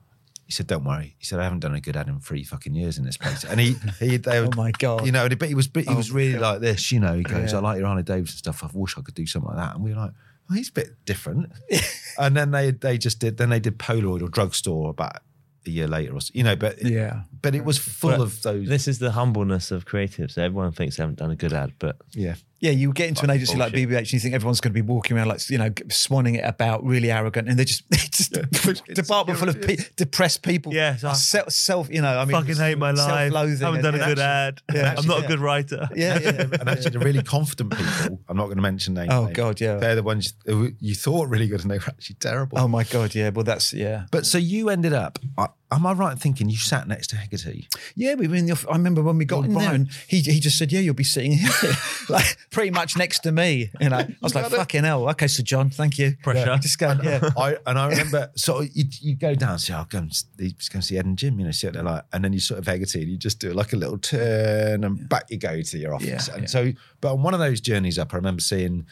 [0.49, 2.75] He said, "Don't worry." He said, "I haven't done a good ad in three fucking
[2.75, 5.05] years in this place." And he, he, they, Oh my God.
[5.07, 6.41] you know, but he was, but he Oh was my really God.
[6.41, 6.91] like this.
[6.91, 7.59] You know, he goes, Yeah.
[7.59, 8.65] "I like your Harley Davidson stuff.
[8.65, 10.13] I wish I could do something like that." And we were like,
[10.49, 11.53] "Well, he's a bit different."
[12.19, 13.37] and then they, they just did.
[13.37, 15.19] Then they did Polaroid or drugstore about
[15.67, 16.57] a year later, or so, you know.
[16.57, 17.25] But yeah.
[17.43, 18.67] but it was full But of those.
[18.69, 20.39] This is the humbleness of creatives.
[20.39, 23.31] Everyone thinks they haven't done a good ad, but yeah, Yeah, you get into an
[23.31, 23.73] agency like.
[23.73, 26.45] BBH and you think everyone's going to be walking around like, you know, swanning it
[26.45, 27.49] about, really arrogant.
[27.49, 28.37] And they're just, just
[28.89, 30.75] a department full of pe- depressed people.
[30.75, 33.31] Yeah, so- self, self, you know, I mean, fucking hate my life.
[33.31, 34.07] self-loathing Haven't and- done a yeah.
[34.09, 34.63] good ad.
[34.75, 34.95] Yeah.
[34.99, 35.25] I'm not Yeah.
[35.25, 35.89] a good writer.
[35.95, 36.31] Yeah, yeah.
[36.61, 38.19] and actually the really confident people.
[38.29, 39.11] I'm not going to mention names.
[39.13, 39.77] Oh, names, God, yeah.
[39.77, 42.59] They're the ones you thought really good, and they were actually terrible.
[42.59, 43.31] Oh my God, yeah.
[43.31, 44.07] Well, that's, yeah.
[44.11, 45.19] But so you ended up.
[45.37, 47.69] I, am I right in thinking you sat next to Hegarty?
[47.95, 48.53] Yeah, we were in the.
[48.53, 50.95] off- I remember when we got in there, and he he just said, "Yeah, you'll
[50.95, 51.51] be sitting here,
[52.09, 55.43] like pretty much next to me." You know, I was like, "Fucking hell." Okay, so
[55.43, 56.17] John, thank you.
[56.23, 56.47] Pressure.
[56.47, 56.97] Yeah, just go.
[57.03, 60.73] Yeah, I and I remember so you, you go down, say, I'll go and just
[60.73, 62.59] go and see Ed and Jim, you know, sit there like, and then you sort
[62.59, 65.79] of Hegarty and you just do like a little turn and back you go to
[65.79, 66.29] your office.
[66.29, 66.49] Yeah, and yeah.
[66.49, 68.87] so, but on one of those journeys up, I remember seeing,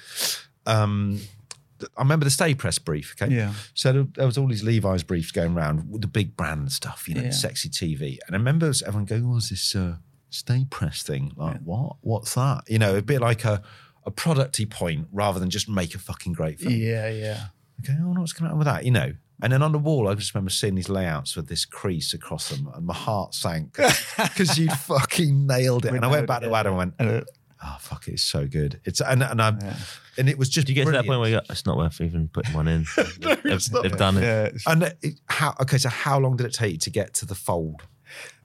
[0.66, 1.20] um,
[1.96, 3.14] I remember the Sta-Prest brief.
[3.20, 3.52] Okay, Yeah.
[3.74, 7.14] So there, was all these Levi's briefs going around with the big brand stuff, you
[7.14, 7.30] know, Yeah.
[7.30, 9.96] sexy TV, and I remember everyone going, "What's this uh,
[10.30, 11.32] Sta-Prest thing?
[11.36, 11.96] Like, what?
[12.00, 12.62] What's that?
[12.68, 13.62] You know, a bit like a
[14.04, 16.72] a producty point rather than just make a fucking great film.
[16.74, 17.46] yeah, yeah.
[17.80, 18.84] Okay, oh, what's going on with that?
[18.84, 19.12] You know.
[19.42, 22.48] And then on the wall, I just remember seeing these layouts with this crease across
[22.48, 23.76] them, and my heart sank
[24.16, 25.92] because you fucking nailed it.
[25.92, 27.26] And I went back to Adam and went,
[27.62, 29.76] "Oh fuck, it's so good." It's and and I
[30.18, 31.76] and it was just Do you get to that point where you go, it's not
[31.76, 32.86] worth even putting one in?
[33.20, 34.22] they've, they've done it.
[34.22, 34.50] yeah.
[34.66, 37.34] and it, how okay, so how long did it take you to get to the
[37.34, 37.82] fold?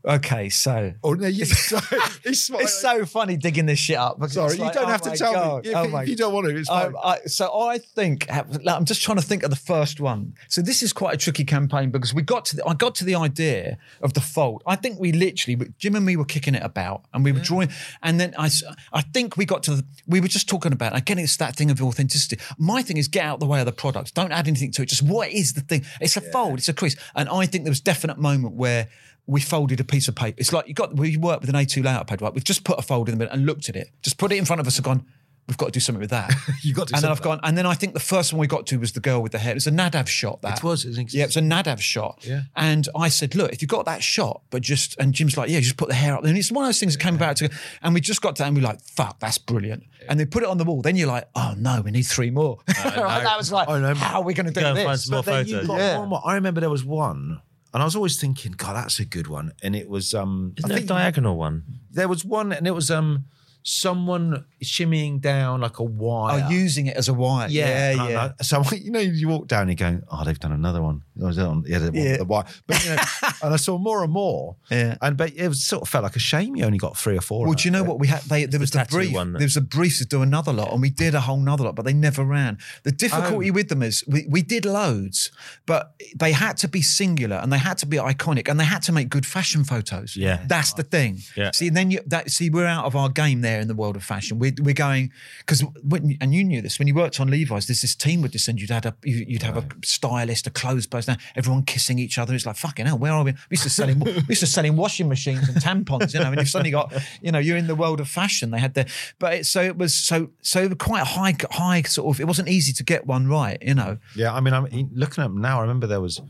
[0.03, 2.63] Okay, so Oh no, you, sorry, he's smiling.
[2.63, 4.17] it's so funny digging this shit up.
[4.29, 4.47] sorry.
[4.47, 6.33] it's You like, don't oh have to tell God, me if, oh if you don't
[6.33, 6.57] want to.
[6.57, 7.01] It's um, fine.
[7.03, 10.33] I, I, so I think like, I'm just trying to think of the first one.
[10.47, 13.05] So this is quite a tricky campaign because we got to the, I got to
[13.05, 14.63] the idea of the fold.
[14.65, 17.69] I think we literally Jim and me were kicking it about and we were drawing,
[18.01, 18.49] and then I
[18.91, 21.69] I think we got to the, we were just talking about again it's that thing
[21.69, 22.39] of authenticity.
[22.57, 24.15] My thing is get out the way of the product.
[24.15, 24.89] Don't add anything to it.
[24.89, 25.85] Just what is the thing?
[25.99, 26.57] It's a fold.
[26.57, 26.95] It's a crease.
[27.15, 28.87] And I think there was definite moment where.
[29.27, 30.37] We folded a piece of paper.
[30.39, 32.33] It's like you got we work with an A2 layout pad, right?
[32.33, 33.89] We've just put a fold in the middle and looked at it.
[34.01, 35.05] Just put it in front of us and gone,
[35.47, 36.31] we've got to do something with that.
[36.63, 38.45] You got to and then I've gone, and then I think the first one we
[38.47, 39.51] got to was the girl with the hair.
[39.51, 40.41] It was a Nadav shot.
[40.43, 42.19] That It was, it was yeah, it was a Nadav shot.
[42.21, 42.41] Yeah.
[42.55, 45.59] And I said, look, if you got that shot, but just and Jim's like, yeah,
[45.59, 46.23] just put the hair up.
[46.23, 47.49] And it's one of those things that came about to,
[47.81, 49.83] and we just got to, and we were like, fuck, that's brilliant.
[50.07, 50.81] And they put it on the wall.
[50.83, 52.59] Then you're like, oh no, we need three more.
[52.67, 53.95] that was like, I know.
[53.95, 54.83] how are we going to do Go this?
[54.85, 55.67] find some more But then you photos.
[55.67, 56.05] got Yeah.
[56.05, 56.21] more.
[56.23, 57.41] I remember there was one,
[57.73, 59.51] and I was always thinking, God, that's a good one.
[59.63, 61.63] And it was um, Isn't I there a think diagonal one?
[61.91, 63.25] there was one, and it was um,
[63.63, 66.43] someone shimmying down like a wire.
[66.45, 67.47] Oh, using it as a wire.
[67.49, 68.29] yeah, yeah, yeah.
[68.39, 71.03] I- so you know, you walk down, you're going, oh, they've done another one.
[71.21, 72.17] I was on, yeah, the, one Yeah.
[72.17, 72.45] the wire.
[72.67, 73.01] But you know,
[73.43, 74.55] and I saw more and more.
[74.69, 74.95] Yeah.
[75.01, 77.21] And but it was, sort of felt like a shame you only got three or
[77.21, 77.45] four.
[77.45, 77.87] Well, do you know it.
[77.87, 78.21] what we had?
[78.23, 79.13] They, there was the, tattoo brief.
[79.13, 79.33] one.
[79.33, 81.75] There was a brief to do another lot, and we did a whole nother lot,
[81.75, 82.57] but they never ran.
[82.83, 83.53] The difficulty Oh.
[83.53, 85.31] with them is we, we did loads,
[85.65, 88.81] but they had to be singular and they had to be iconic and they had
[88.83, 90.15] to make good fashion photos.
[90.15, 90.43] Yeah.
[90.47, 91.19] that's the thing.
[91.35, 91.51] Yeah.
[91.51, 93.95] See, and then you that see we're out of our game there in the world
[93.95, 94.39] of fashion.
[94.39, 97.67] We're, we're going because when and you knew this when you worked on Levi's.
[97.67, 98.59] There's this team would descend.
[98.61, 102.17] You'd had a you- you'd have a stylist, a clothes person, down, everyone kissing each
[102.17, 102.33] other.
[102.33, 102.97] It's like fucking hell.
[102.97, 103.31] Where are we?
[103.31, 106.27] We used to selling, we used to selling washing machines and tampons, you know.
[106.31, 108.51] And you've suddenly got, you know, you're in the world of fashion.
[108.51, 108.89] They had the,
[109.19, 112.21] but it, so it was so so quite high high sort of.
[112.21, 113.97] It wasn't easy to get one right, you know.
[114.15, 115.59] Yeah, I mean, I'm looking at now.
[115.59, 116.21] I remember there was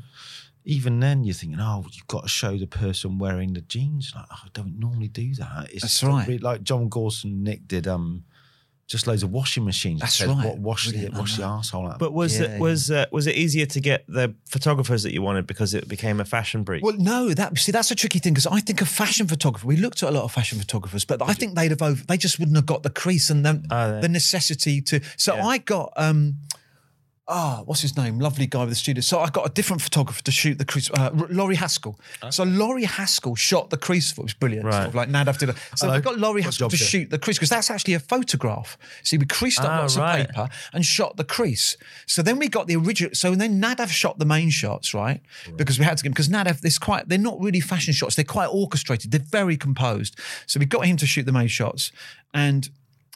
[0.63, 4.13] even then you're thinking, oh, you've got to show the person wearing the jeans.
[4.15, 5.69] Like, oh, I don't normally do that.
[5.71, 6.27] It's That's right.
[6.27, 8.23] really- like John Gorson, Nick did um
[8.91, 10.01] just loads of washing machines.
[10.01, 10.45] That's Said, right.
[10.45, 11.59] What, wash the wash the know.
[11.59, 11.99] arsehole out.
[11.99, 15.21] But was Yeah, it was uh, was it easier to get the photographers that you
[15.21, 16.83] wanted because it became a fashion brief?
[16.83, 19.65] Well, no, that see that's a tricky thing because I think a fashion photographer.
[19.65, 22.03] We looked at a lot of fashion photographers, but I think they'd have over.
[22.05, 24.99] They just wouldn't have got the crease and the, Oh, the necessity to.
[25.17, 25.45] So Yeah.
[25.47, 26.35] I got um,
[27.27, 28.19] ah, what's his name?
[28.19, 29.01] Lovely guy with the studio.
[29.01, 30.89] So I got a different photographer to shoot the crease.
[30.91, 31.97] Uh, Laurie Haskell.
[32.29, 34.21] So Laurie Haskell shot the crease for.
[34.21, 34.63] It was brilliant.
[34.63, 34.87] Sort Right.
[34.87, 35.49] of like Nadav did.
[35.77, 35.93] So Hello.
[35.93, 38.77] I got Laurie Haskell to shoot the crease because that's actually a photograph.
[39.03, 40.21] See, we creased up Ah, lots right.
[40.21, 41.77] of paper and shot the crease.
[42.05, 43.13] So then we got the original.
[43.13, 45.21] So then Nadav shot the main shots, right?
[45.47, 45.57] right.
[45.57, 46.13] Because we had to get him.
[46.13, 47.07] because Nadav, there's quite.
[47.07, 48.15] They're not really fashion shots.
[48.15, 49.11] They're quite orchestrated.
[49.11, 50.17] They're very composed.
[50.47, 51.91] So we got him to shoot the main shots,
[52.33, 52.69] and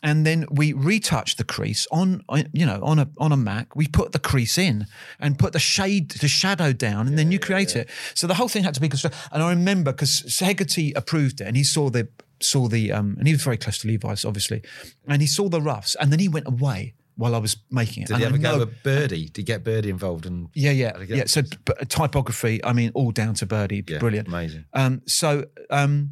[0.05, 3.75] and then we retouch the crease on on- you know on a on a Mac.
[3.75, 4.85] We put the crease in
[5.19, 7.89] and put the shade the shadow down, and then you create it.
[8.13, 9.19] So the whole thing had to be constructed.
[9.33, 12.07] And I remember because Hegarty approved it, and he saw the
[12.39, 14.61] saw the um, and he was very close to Levi's, obviously,
[15.07, 18.07] and he saw the roughs, and then he went away while I was making it.
[18.07, 19.25] did And he I ever go with Birdie?
[19.29, 20.25] Did you get Birdie involved?
[20.25, 21.25] And yeah, yeah, How'd he get yeah.
[21.25, 24.65] So b- typography, I mean, all down to Birdie, Yeah, brilliant, amazing.
[24.73, 26.11] Um, so, um,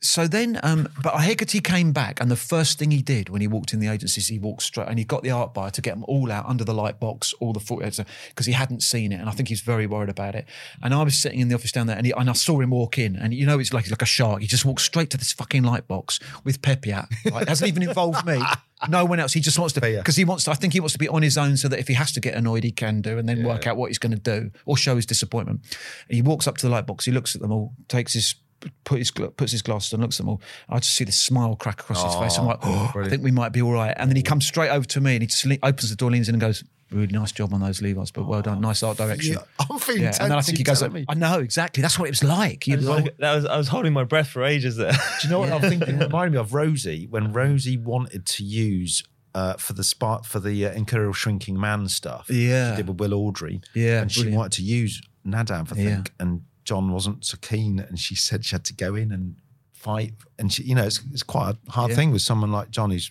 [0.00, 3.48] so then, um, but Hegarty came back, and the first thing he did when he
[3.48, 5.80] walked in the agency is he walked straight, and he got the art buyer to
[5.80, 9.10] get them all out under the light box, all the footage, because he hadn't seen
[9.10, 10.46] it, and I think he's very worried about it.
[10.82, 12.70] And I was sitting in the office down there, and, he, and I saw him
[12.70, 14.40] walk in, and you know, it's like like a shark.
[14.40, 17.06] He just walked straight to this fucking light box with Pepe out.
[17.24, 18.40] Like, it hasn't even involved me.
[18.88, 19.32] No one else.
[19.32, 19.98] He just wants to Yeah.
[19.98, 20.52] because he wants to.
[20.52, 22.20] I think he wants to be on his own so that if he has to
[22.20, 24.76] get annoyed, he can do, and then work out what he's going to do or
[24.76, 25.62] show his disappointment.
[26.08, 27.04] And he walks up to the light box.
[27.04, 28.36] He looks at them all, takes his
[28.84, 30.42] put his puts his glasses on, looks at them all.
[30.68, 32.38] I just see this smile crack across his face.
[32.38, 33.94] I'm like, oh, I think we might be all right.
[33.96, 36.10] And then he comes straight over to me and he just le- opens the door,
[36.10, 36.64] leans in, and goes.
[36.90, 38.62] Really nice job on those Levi's, but well done.
[38.62, 39.34] Nice art direction.
[39.34, 39.40] Yeah,
[39.70, 41.04] I'm feeling Yeah, and then I think he goes, me.
[41.06, 41.82] I know exactly.
[41.82, 42.64] That's what it was like.
[42.64, 44.92] He I was like, like- was, I was holding my breath for ages there.
[45.20, 45.96] Do you know what I'm thinking?
[46.00, 49.02] It reminded me of Rosie when Rosie wanted to use
[49.34, 52.30] uh, for the spot for the uh, Imperial Shrinking Man stuff.
[52.30, 52.70] Yeah.
[52.70, 53.62] she did with Will Awdry.
[53.74, 55.94] Yeah, and she wanted to use Nadav, I Yeah.
[55.96, 59.36] think, and John wasn't so keen, and she said she had to go in and
[59.72, 60.12] fight.
[60.38, 61.96] And she, you know, it's, it's quite a hard Yeah.
[61.96, 63.10] thing with someone like John who's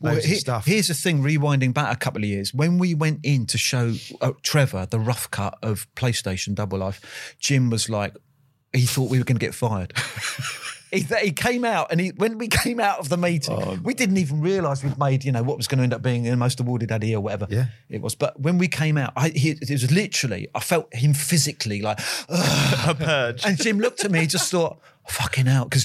[0.00, 0.64] Well, he- stuff.
[0.64, 3.94] Here's the thing: rewinding back a couple of years, when we went in to show
[4.22, 8.14] uh, Trevor the rough cut of PlayStation Double Life, Jim was like,
[8.72, 9.92] he thought we were going to get fired.
[10.90, 13.78] he, he came out, and he, when we came out of the meeting, Oh.
[13.82, 16.22] we didn't even realise we'd made, you know, what was going to end up being
[16.24, 17.46] the most awarded Addy or whatever.
[17.50, 17.66] Yeah.
[17.88, 18.14] it was.
[18.14, 21.98] But when we came out, I, he, it was literally, I felt him physically like,
[22.28, 23.44] a purge.
[23.44, 24.78] and Jim looked at me, just thought,
[25.08, 25.64] fucking hell.
[25.64, 25.84] Because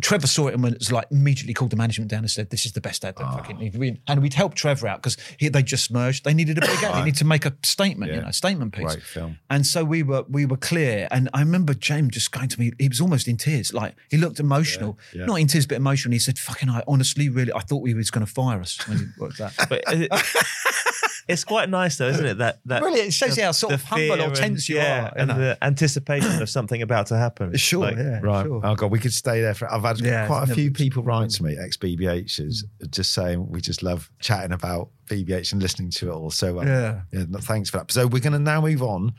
[0.00, 2.72] Trevor saw it and was like, immediately called the management down and said, this is
[2.72, 3.36] the best ad that Ah.
[3.36, 3.96] fucking need to.
[4.08, 6.24] And we'd help Trevor out because they just merged.
[6.24, 6.94] They needed a big ad.
[6.96, 8.24] They needed to make a statement, you Yeah.
[8.26, 8.94] know, statement piece.
[8.96, 9.38] Film.
[9.50, 11.08] And so we were we were clear.
[11.10, 13.72] And I remember James just going to me, he was almost in tears.
[13.72, 14.98] Like he looked emotional.
[15.12, 15.26] Yeah, yeah.
[15.26, 16.12] Not in tears, but emotional.
[16.12, 19.04] He said, fucking I honestly really I thought he was gonna fire us when he
[19.18, 19.54] worked that.
[19.68, 20.08] But it,
[21.28, 22.38] it's quite nice though, isn't it?
[22.38, 23.08] That that Brilliant.
[23.08, 25.12] It shows you how sort of humble or fear and- tense you yeah, are, you
[25.16, 25.38] and know.
[25.38, 27.52] the anticipation of something about to happen.
[27.58, 28.20] Sure, Like, yeah.
[28.20, 28.44] Right.
[28.46, 28.60] sure.
[28.64, 29.72] Oh god, we could stay there for.
[29.72, 33.48] I've had Yeah, quite a few never- people write to me, ex BBHs, just saying
[33.48, 36.30] we just love chatting about BBH and listening to it all.
[36.30, 37.00] So um, Yeah.
[37.12, 37.90] no, thanks for that.
[37.92, 39.14] So we're going to now move on,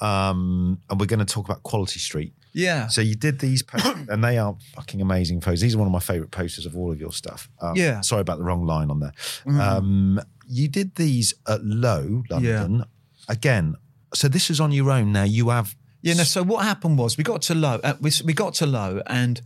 [0.00, 2.34] um, and we're going to talk about Quality Street.
[2.52, 2.86] Yeah.
[2.88, 5.60] So you did these, posts, and they are fucking amazing photos.
[5.60, 7.50] These are one of my favorite posters of all of your stuff.
[7.60, 8.00] Um, Yeah.
[8.00, 9.12] Sorry about the wrong line on there.
[9.46, 12.84] Um, you did these at Lowe London
[13.28, 13.74] again.
[14.14, 15.24] So this is on your own now.
[15.24, 16.14] You have Yeah.
[16.14, 17.80] No, so what happened was we got to Lowe.
[17.82, 19.40] Uh, we, we got to Lowe, and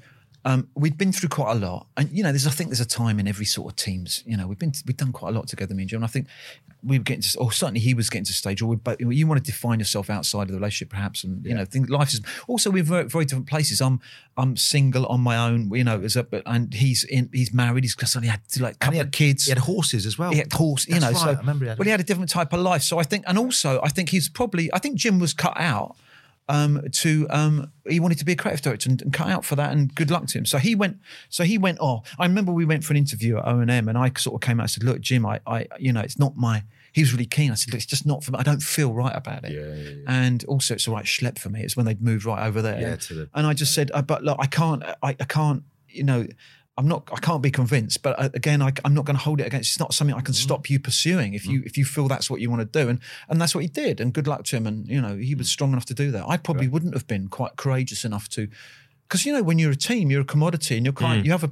[0.45, 1.87] um, we'd been through quite a lot.
[1.97, 4.23] And you know, there's I think there's a time in every sort of teams.
[4.27, 5.99] You know, we've been we've done quite a lot together, me and Jim.
[5.99, 6.29] And I think
[6.83, 9.27] we were getting to, or certainly he was getting to stage, or we both, you
[9.27, 11.25] want to define yourself outside of the relationship, perhaps.
[11.25, 13.83] And you know, think life is also we're very, very different places.
[13.83, 14.01] I'm
[14.37, 15.71] I'm single on my own.
[15.75, 17.85] You know, as a, and he's in he's married.
[17.85, 19.45] He's suddenly had like a couple had of kids.
[19.45, 20.31] He had horses as well.
[20.31, 21.11] He had horse, you That's know.
[21.11, 22.83] right, So I remember he had well, he had a different type of life.
[22.83, 24.73] So I think, and also I think he's probably.
[24.73, 25.97] I think Jim was cut out
[26.51, 27.27] um, to.
[27.31, 29.73] Um, he wanted to be a creative director and, and cut out for that.
[29.73, 30.45] And good luck to him.
[30.47, 30.99] So he went.
[31.29, 33.89] So he went Oh, I remember we went for an interview at O and M,
[33.89, 36.19] and I sort of came out and said, "Look, Jim, I, I, you know, it's
[36.19, 37.51] not my." He was really keen.
[37.51, 38.39] I said, "Look, it's just not for me.
[38.39, 40.05] I don't feel right about it." Yeah, yeah, yeah.
[40.07, 41.63] And also, it's a right schlep for me.
[41.63, 42.81] It's when they'd moved right over there.
[42.81, 44.83] Yeah, to the- and I just said, uh, "But look, I can't.
[45.03, 45.63] I, I can't.
[45.89, 46.27] You know."
[46.81, 47.11] I'm not.
[47.13, 48.03] I can't be convinced.
[48.03, 49.73] But uh, again, I, am not going to hold it against.
[49.73, 50.43] It's not something I can mm-hmm.
[50.43, 51.67] stop you pursuing if you mm-hmm.
[51.67, 52.89] if you feel that's what you want to do.
[52.89, 54.01] And and that's what he did.
[54.01, 54.67] And good luck to him.
[54.67, 55.51] And you know, he was mm.
[55.51, 56.25] strong enough to do that.
[56.27, 58.49] I probably wouldn't have been quite courageous enough to,
[59.07, 61.23] because you know, when you're a team, you're a commodity, and you're kind.
[61.23, 61.27] Mm.
[61.27, 61.51] You have a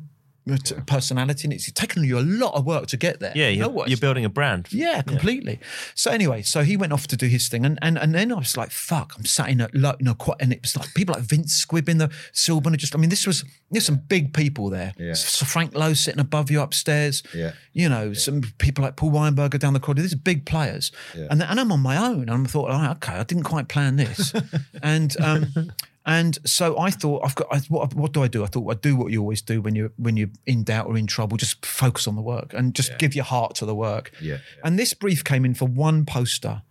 [0.86, 3.32] personality, and it's taken you a lot of work to get there.
[3.34, 3.88] Yeah, You know you're, what?
[3.88, 4.68] you're building a brand.
[4.72, 5.60] Yeah, completely.
[5.94, 8.36] So anyway, so he went off to do his thing, and and, and then I
[8.36, 11.14] was like, "Fuck!" I'm sat in a you know, quite, and it was like people
[11.14, 12.76] like Vince Squibb in the Silburn.
[12.76, 14.92] Just, I mean, this was there's some big people there.
[14.98, 15.14] Yeah.
[15.14, 17.22] So Frank Lowe sitting above you upstairs.
[17.34, 17.52] Yeah.
[17.72, 20.02] You know, some people like Paul Weinberger down the corridor.
[20.02, 22.28] These are big players, and and I'm on my own.
[22.28, 24.32] And I thought, oh, okay, I didn't quite plan this,
[24.82, 25.14] and.
[25.20, 25.72] um
[26.08, 27.48] And so I thought, I've got.
[27.50, 28.42] I, what, what do I do?
[28.42, 30.96] I thought I do what you always do when you're when you're in doubt or
[30.96, 31.36] in trouble.
[31.36, 34.10] Just focus on the work and just give your heart to the work.
[34.18, 34.38] Yeah.
[34.64, 36.62] And this brief came in for one poster.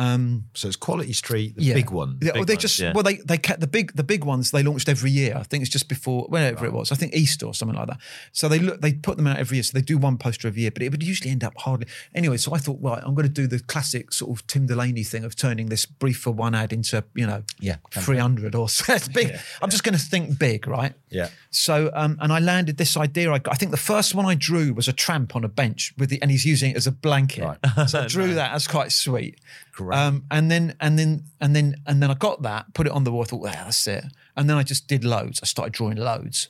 [0.00, 1.74] Um, So it's Quality Street, the yeah.
[1.74, 2.18] big one.
[2.22, 2.92] Yeah, well, they ones, just yeah.
[2.94, 5.36] well they they kept the big the big ones they launched every year.
[5.36, 6.90] I think it's just before whenever it was.
[6.90, 7.98] I think Easter or something like that.
[8.32, 9.62] So they look they put them out every year.
[9.62, 12.38] So they do one poster every year, but it would usually end up hardly anyway.
[12.38, 15.24] So I thought, right, I'm going to do the classic sort of Tim Delaney thing
[15.24, 18.96] of turning this brief for one ad into you know Yeah, 300 or so.
[19.14, 19.36] Big.
[19.60, 20.94] I'm just going to think big, right?
[21.08, 21.28] Yeah.
[21.50, 23.32] So, um, and I landed this idea.
[23.32, 25.92] I, got, I think the first one I drew was a tramp on a bench
[25.98, 27.58] with the, and he's using it as a blanket.
[27.88, 28.52] So I drew that.
[28.52, 29.38] That's quite sweet.
[29.80, 29.96] Great.
[29.98, 33.04] Um, and then, and then, and then, and then I got that, put it on
[33.04, 33.22] the wall.
[33.22, 34.04] I thought, yeah, that's it.
[34.36, 35.40] And then I just did loads.
[35.42, 36.48] I started drawing loads,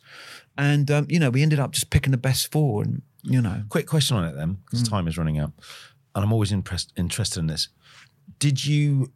[0.58, 3.62] and um, you know, we ended up just picking the best four, and you know,
[3.68, 4.90] Quick question on it then, because Mm.
[4.90, 5.52] time is running out,
[6.14, 7.68] and I'm always impressed, interested in this.
[8.38, 9.12] Did you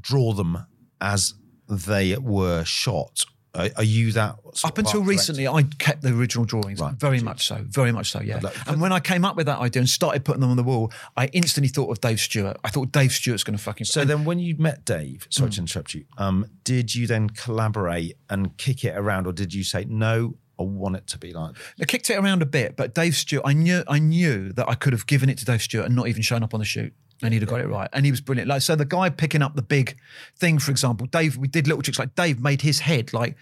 [0.00, 0.66] draw them
[1.00, 1.34] as
[1.68, 3.24] they were shot?
[3.54, 6.78] Are, are you that up until recently, I kept the original drawings.
[6.80, 6.94] Right.
[6.94, 7.64] Very much so.
[7.68, 8.20] Very much so.
[8.20, 8.38] Yeah.
[8.40, 10.62] like- and when I came up with that idea and started putting them on the
[10.62, 12.56] wall, I instantly thought of Dave Stewart.
[12.62, 13.86] I thought Dave Stewart's going to fucking.
[13.86, 15.54] So then, when you met Dave, sorry Mm.
[15.54, 19.64] to interrupt you, um, did you then collaborate and kick it around, or did you
[19.64, 20.36] say no?
[20.58, 21.62] I want it to be like this?
[21.80, 24.74] I kicked it around a bit, but Dave Stewart, I knew, I knew that I
[24.74, 26.92] could have given it to Dave Stewart and not even shown up on the shoot.
[27.22, 27.88] And he'd have got it right.
[27.92, 28.48] And he was brilliant.
[28.48, 29.96] Like, so the guy picking up the big
[30.36, 33.36] thing, for example, Dave, we did little tricks like Dave made his head like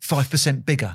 [0.00, 0.94] 5% bigger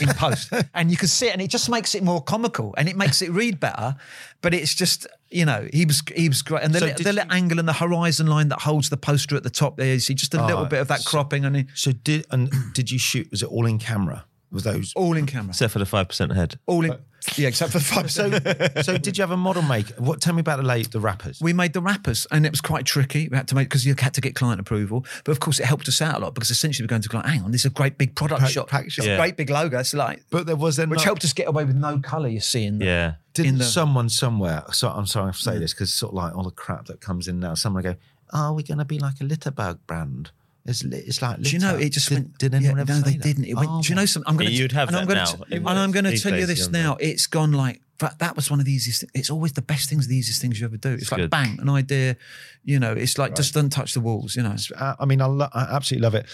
[0.00, 0.52] in post.
[0.74, 3.22] and you can see it and it just makes it more comical and it makes
[3.22, 3.96] it read better.
[4.42, 6.62] But it's just, you know, he was he was great.
[6.62, 8.96] And the, So li- did the little angle and the horizon line that holds the
[8.98, 11.44] poster at the top there, you see just a little Ah, bit of that cropping
[11.46, 13.30] and it, So did and did you shoot?
[13.30, 14.24] Was it all in camera?
[14.52, 14.92] Was those?
[14.94, 15.50] all in camera.
[15.50, 16.58] Except for the 5% head.
[16.66, 16.96] All in,
[17.36, 18.10] yeah, except for the 5.
[18.10, 19.88] So, so did you have a model make?
[19.98, 20.20] What?
[20.20, 21.40] Tell me about the late the wrappers.
[21.40, 23.28] we made the wrappers and it was quite tricky.
[23.28, 25.04] We had to make because you had to get client approval.
[25.24, 27.28] But of course, it helped us out a lot because essentially we're going to client.
[27.28, 28.68] Hang on, this is a great big product Pack- shot.
[28.68, 28.98] pack shot.
[29.04, 29.16] It's a Yeah.
[29.18, 29.78] great big logo.
[29.78, 32.28] It's like but there was then which not- helped us get away with no color.
[32.28, 33.14] You see in the, Yeah.
[33.34, 34.64] Didn't in the- someone somewhere?
[34.72, 35.60] So I'm sorry to say mm.
[35.60, 37.54] this because sort of like all the crap that comes in now.
[37.54, 37.96] Someone go,
[38.32, 40.30] "Are we going to be like a Litterberg brand?"
[40.66, 41.40] It's it's like.
[41.40, 42.38] Do you know litter." it just did, went?
[42.38, 43.22] Did anyone yeah, ever no, say they that?
[43.22, 43.44] didn't.
[43.44, 43.70] It went.
[43.70, 44.30] Oh, do you know something?
[44.30, 46.36] I'm going You'd have and I'm that gonna now, t- and I'm going to tell
[46.36, 46.92] you this now.
[46.92, 46.96] know.
[47.00, 48.18] It's gone like that.
[48.18, 49.04] That was one of the easiest.
[49.14, 50.90] It's always the best things, the easiest things you ever do.
[50.90, 51.30] It's, like good.
[51.30, 52.16] bang, an idea.
[52.64, 54.36] You know, it's like just don't touch the walls.
[54.36, 54.56] You know.
[54.76, 56.26] Uh, I mean, I, lo- I absolutely love it.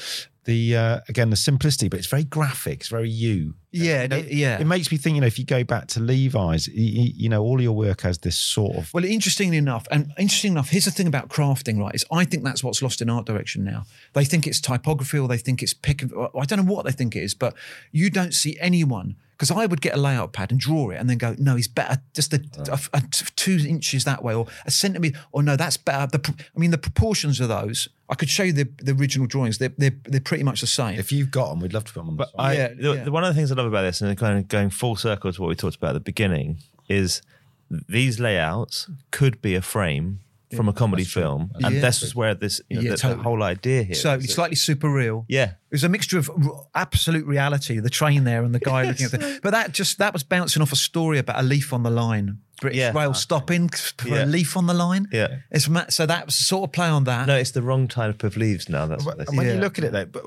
[0.47, 2.81] The uh, again, the simplicity, but it's very graphic.
[2.81, 3.55] It's very you.
[3.73, 4.59] Yeah, know, it- yeah.
[4.61, 5.17] It makes me think.
[5.17, 8.19] You know, if you go back to Levi's, you, you know, all your work has
[8.19, 8.95] this sort of.
[8.95, 11.95] Well, interestingly enough, and interesting enough, here's the thing about crafting, right?
[11.95, 13.85] Is I think that's what's lost in art direction now.
[14.13, 16.05] They think it's typography or they think it's pick.
[16.05, 17.55] I don't know what they think it is, but
[17.93, 19.17] you don't see anyone.
[19.37, 21.69] Because I would get a layout pad and draw it, and then go, no, he's
[21.69, 25.57] better just a, a- a t- two inches that way, or a centimeter, or no,
[25.57, 26.07] that's better.
[26.19, 29.59] The, I mean, the proportions of those, I could show you the, the original drawings.
[29.59, 30.99] They're, they're they're pretty much the same.
[30.99, 32.17] If you've got them, we'd love to put them on.
[32.17, 32.29] the.
[32.39, 33.09] I, Yeah, the, yeah.
[33.11, 35.43] one of the things I love about this, and kind of going full circle to
[35.43, 36.59] what we talked about at the beginning,
[36.89, 37.21] is
[37.69, 40.21] these layouts could be a frame
[40.55, 41.81] from a comedy film, and Yeah.
[41.81, 43.23] this is where this you know, Yeah, the, the totally.
[43.25, 43.95] whole idea here.
[43.97, 45.25] so is it's that- slightly super real.
[45.29, 48.85] yeah, It was a mixture of r- absolute reality, the train there and the guy
[48.87, 49.41] looking at the.
[49.43, 52.39] But that just that was bouncing off a story about a leaf on the line,
[52.61, 52.93] British Yeah.
[52.97, 54.25] rail ah, stopping for Yeah.
[54.25, 55.09] a leaf on the line.
[55.13, 55.39] Yeah.
[55.51, 57.27] it's ma- so that was sort of play on that.
[57.27, 58.87] no, it's the wrong type of leaves now.
[58.87, 59.55] That's what they when Yeah.
[59.55, 60.23] you look at it, though, but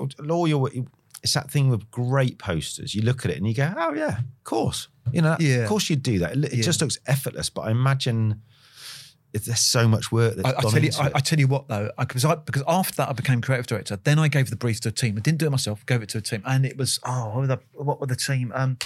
[0.48, 0.68] your
[1.22, 2.94] it's that thing with great posters.
[2.94, 5.56] You look at it and you go, "Oh yeah, of course." You know, Yeah.
[5.64, 6.34] of course you'd do that.
[6.36, 7.50] It, it just looks effortless.
[7.50, 8.40] But I imagine
[9.32, 11.10] there's so much work that's I, I tell you, I.
[11.14, 13.96] I tell you what though, because I, because after that I became creative director.
[14.02, 15.16] Then I gave the brief to a team.
[15.16, 15.84] I didn't do it myself.
[15.86, 18.16] Gave it to a team, and it was oh, what were the, what were the
[18.16, 18.52] team?
[18.54, 18.78] Um,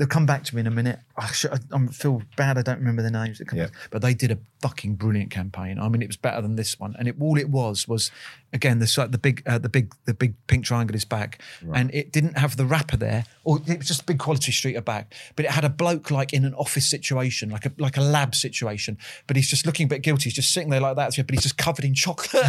[0.00, 0.98] they'll come back to me in a minute.
[1.16, 2.56] I, should, I, feel bad.
[2.56, 3.38] I don't remember the names.
[3.38, 3.66] It comes Yeah.
[3.66, 3.74] back.
[3.90, 5.78] But they did a fucking brilliant campaign.
[5.78, 6.96] I mean, it was better than this one.
[6.98, 8.10] And it all it was was
[8.52, 11.42] again the sort- the big uh, the big the big pink triangle is back,
[11.74, 14.84] and it didn't have the wrapper there, or it was just big quality street at
[14.84, 15.12] back.
[15.36, 18.34] But it had a bloke like in an office situation, like a like a lab
[18.34, 18.96] situation.
[19.26, 20.24] But he's just looking a bit guilty.
[20.24, 21.14] He's just sitting there like that.
[21.16, 22.30] But he's just covered in chocolate.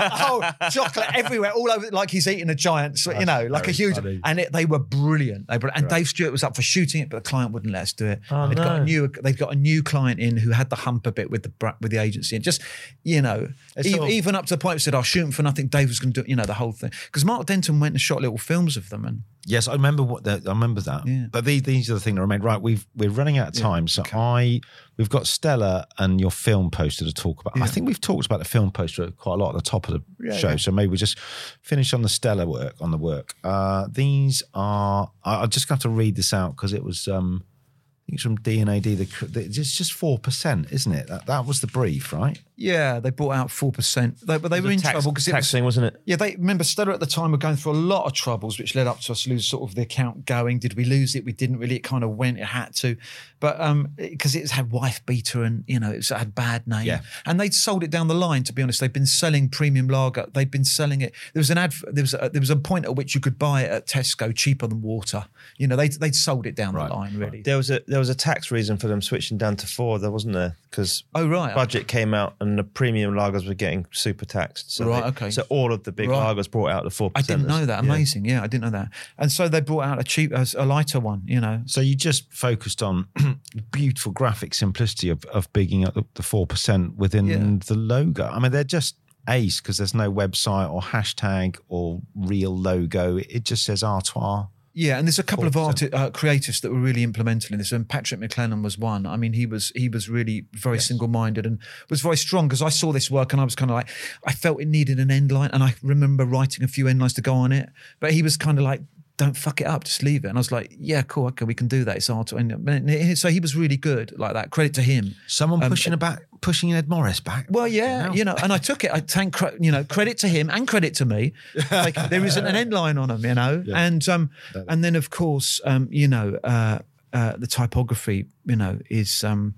[0.00, 2.98] oh, chocolate everywhere, all over, like he's eating a giant.
[3.06, 3.94] You know, like a huge.
[3.94, 4.20] funny.
[4.24, 5.48] And it, they were brilliant.
[5.48, 7.72] They were, and Dave Stewart was up for shooting shooting it, but the client wouldn't
[7.72, 8.20] let us do it.
[8.30, 8.84] Oh, they'd got a no.
[8.84, 11.74] new they've got a new client in who had the hump a bit with the
[11.80, 12.62] with the agency, and just
[13.02, 15.32] you know, e- sort of- even up to the point where said, "I'll shoot him
[15.38, 17.80] for nothing." Dave was going to do you know the whole thing because Mark Denton
[17.80, 20.82] went and shot little films of them, and Yes, I remember what the, I remember
[20.82, 21.06] that.
[21.06, 21.26] Yeah.
[21.30, 22.42] But these, these are the things that remain.
[22.42, 24.60] Right, we've we're running out of time, so I
[24.98, 27.58] we've got Stella and your film poster to talk about.
[27.58, 29.94] I think we've talked about the film poster quite a lot at the top of
[29.94, 30.56] the Yeah, show, yeah.
[30.56, 31.18] so maybe we just
[31.62, 33.32] finish on the Stella work on the work.
[33.42, 37.08] Uh, these are I, just going to have to read this out because it was
[37.08, 38.82] um, I think it's from D&AD.
[38.82, 41.06] The, the it's just four percent, isn't it?
[41.06, 42.38] That that was the brief, right?
[42.60, 45.48] Yeah, they bought out four percent, but they were in tax, trouble because it was
[45.48, 46.02] thing, wasn't it?
[46.06, 48.74] Yeah, they remember Stella at the time were going through a lot of troubles, which
[48.74, 50.58] led up to us lose sort of the account going.
[50.58, 51.24] Did we lose it?
[51.24, 51.76] We didn't really.
[51.76, 52.36] It kind of went.
[52.36, 52.96] It had to,
[53.38, 56.86] but um, because it had wife beater and you know it had bad name.
[56.86, 57.02] Yeah.
[57.24, 58.42] and they'd sold it down the line.
[58.42, 60.26] To be honest, they'd been selling premium lager.
[60.32, 61.14] They'd been selling it.
[61.34, 61.74] There was an ad.
[61.92, 64.34] There was a, there was a point at which you could buy it at Tesco
[64.34, 65.26] cheaper than water.
[65.58, 67.42] You know, they they'd sold it down Right, the line really.
[67.42, 70.00] There was a there was a tax reason for them switching down to four.
[70.00, 73.86] There wasn't there because Oh right, budget came out and the premium lagers were getting
[73.90, 74.72] super taxed.
[74.74, 75.30] So Right, they- okay.
[75.30, 76.36] So all of the big Right.
[76.36, 77.10] lagers brought out the four.
[77.14, 77.80] I didn't know that.
[77.80, 78.24] Amazing.
[78.24, 78.42] Yeah.
[78.42, 78.88] I didn't know that.
[79.18, 81.22] And so they brought out a cheap, a, a lighter one.
[81.26, 83.08] You know, So you just focused on
[83.72, 87.58] beautiful graphic simplicity of, of bigging up the four percent within Yeah.
[87.66, 88.26] the logo.
[88.26, 88.96] I mean, they're just
[89.28, 93.16] ace because there's no website or hashtag or real logo.
[93.16, 94.46] It just says Artois.
[94.80, 95.66] Yeah, and there's a couple of 4%.
[95.66, 97.72] art uh, creatives that were really implemental in this.
[97.72, 99.06] And Patrick McLennan was one.
[99.06, 101.58] I mean, he was he was really very single-minded and
[101.90, 103.88] was very strong because I saw this work and I was kind of like,
[104.24, 107.14] I felt it needed an end line, and I remember writing a few end lines
[107.14, 107.70] to go on it.
[107.98, 108.82] But he was kind of like,
[109.18, 110.28] don't fuck it up, just leave it.
[110.28, 111.96] And I was like, yeah, cool, okay, we can do that.
[111.96, 112.32] It's art.
[112.32, 114.50] And, and so he was really good like that.
[114.50, 115.14] Credit to him.
[115.26, 117.46] Someone Um, pushing back, pushing Ed Morris back.
[117.50, 118.90] Well, yeah, you know, and I took it.
[118.92, 121.32] I thank you know credit to him and credit to me.
[121.70, 124.30] Like there isn't an end line on him, you know, and um,
[124.68, 126.78] and then of course, um, you know, uh,
[127.12, 129.54] uh, the typography, you know, is um,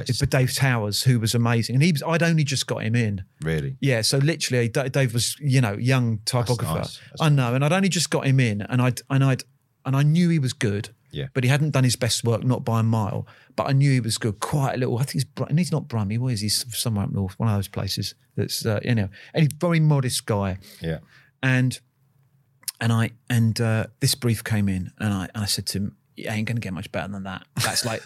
[0.00, 2.02] It's is for Dave Towers, who was amazing, and he was.
[2.02, 3.24] I'd only just got him in.
[3.42, 3.76] really.
[3.80, 6.78] Yeah, so literally, Dave was, you know, young typographer.
[6.78, 7.00] nice.
[7.20, 9.42] I know, and I'd only just got him in, and I'd and I'd
[9.84, 10.90] and I knew he was good.
[11.10, 11.26] Yeah.
[11.32, 13.26] But he hadn't done his best work, not by a mile.
[13.54, 14.40] But I knew he was good.
[14.40, 14.98] Quite a little.
[14.98, 15.46] I think he's.
[15.48, 16.18] And he's not Brummie.
[16.18, 16.48] Where is he?
[16.48, 17.38] Somewhere up north.
[17.38, 18.14] One of those places.
[18.36, 19.08] That's uh, you know.
[19.32, 20.58] And he's a very modest guy.
[20.80, 20.98] Yeah.
[21.42, 21.78] And
[22.80, 25.96] and I and uh, this brief came in, and I and I said to him,
[26.16, 27.46] "It ain't going to get much better than that.
[27.56, 28.02] That's like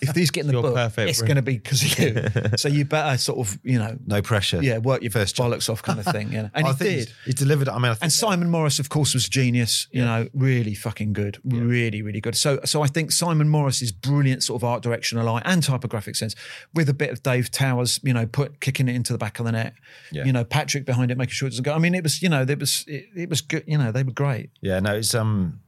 [0.00, 1.98] if these get in the You're book, perfect, it's bro." going to be because of
[1.98, 2.24] you.
[2.56, 4.62] so you better sort of you know No pressure.
[4.62, 5.52] yeah, work your First job.
[5.52, 6.32] bollocks off kind of thing.
[6.32, 6.50] You know?
[6.54, 7.14] And I he think did.
[7.26, 7.68] He delivered.
[7.68, 9.88] I mean, I think And Simon Morris, of course, was genius.
[9.92, 12.36] You know, really fucking good, really, really good.
[12.36, 16.34] So, so I think Simon Morris's brilliant sort of art directional eye and typographic sense,
[16.74, 19.44] with a bit of Dave Towers, you know, put kicking it into the back of
[19.46, 19.74] the net.
[20.12, 20.24] Yeah.
[20.24, 21.72] You know, Patrick behind it, making sure it doesn't go.
[21.74, 23.64] I mean, it was, you know, it was, it, it was good.
[23.66, 24.50] You know, they were great.
[24.60, 25.60] Yeah, no, it's um,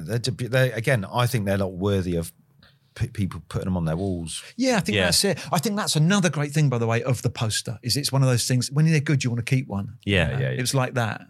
[0.00, 1.04] they're, they again.
[1.04, 2.32] I think they're not worthy of
[2.94, 4.42] p- people putting them on their walls.
[4.56, 5.04] Yeah, I think Yeah.
[5.06, 5.38] that's it.
[5.52, 7.78] I think that's another great thing, by the way, of the poster.
[7.82, 9.98] Is it's one of those things when they're good, you want to keep one.
[10.04, 10.56] Yeah, You know, yeah, yeah.
[10.58, 11.22] It was like that.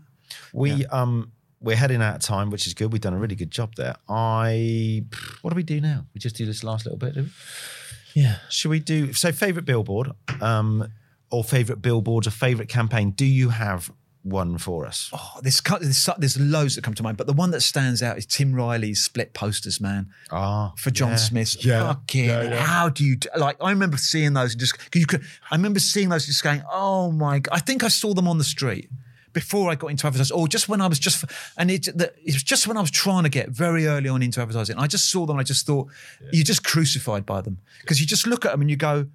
[0.53, 2.91] We um, we're heading out of time, which is good.
[2.93, 3.97] We've done a really good job there.
[4.09, 5.05] I,
[5.43, 6.07] what do we do now?
[6.15, 7.15] We just do this last little bit.
[7.15, 7.29] Do we?
[8.15, 8.37] yeah.
[8.49, 9.31] Should we do so?
[9.33, 10.11] Favorite billboard,
[10.41, 10.89] um,
[11.31, 13.11] or favorite billboards, or favorite campaign?
[13.11, 13.91] Do you have
[14.23, 15.11] one for us?
[15.13, 18.19] Oh, there's, there's there's loads that come to mind, but the one that stands out
[18.19, 20.09] is Tim Riley's split posters, man.
[20.31, 21.17] Ah, for John yeah.
[21.17, 21.65] Smith's.
[21.65, 21.87] Yeah.
[21.87, 22.57] Fucking, Yeah, yeah.
[22.65, 23.57] how do you do, like?
[23.61, 25.23] I remember seeing those and just you could.
[25.51, 27.55] I remember seeing those just going, oh my god!
[27.55, 28.91] I think I saw them on the street
[29.33, 31.25] before I got into advertising, or just when I was just,
[31.57, 34.23] and it, the, it was just when I was trying to get very early on
[34.23, 34.77] into advertising.
[34.77, 35.37] I just saw them.
[35.39, 35.89] I just thought
[36.33, 39.07] you're just crucified by them because you just look at them and you go.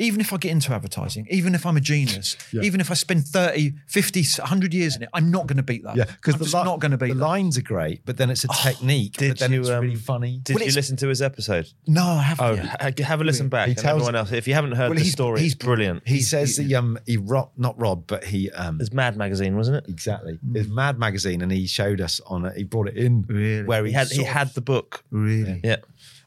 [0.00, 3.26] Even if I get into advertising, even if I'm a genius, even if I spend
[3.26, 5.94] 30, 50, 100 years in it, I'm not going to beat that.
[5.96, 7.20] Yeah, because I'm the li- not going to beat the that.
[7.24, 9.12] lines are great, but then it's a technique.
[9.18, 10.40] did but then you, it's um, really funny.
[10.42, 11.68] Did Well, you listen to his episode?
[11.86, 12.44] No, I haven't.
[12.46, 12.98] Oh, yet.
[13.00, 13.68] have a listen back.
[13.68, 16.08] He tells- everyone else, if you haven't heard Well, the he's- story, he's brilliant.
[16.08, 19.76] he says he um he robbed not robbed, but he um It's Mad Magazine, wasn't
[19.78, 19.84] it?
[19.88, 22.56] exactly it's Mad Magazine, and he showed us on it.
[22.56, 23.64] He brought it in Really?
[23.64, 25.04] where he, He had he had the book.
[25.10, 25.60] really.
[25.62, 25.76] Yeah.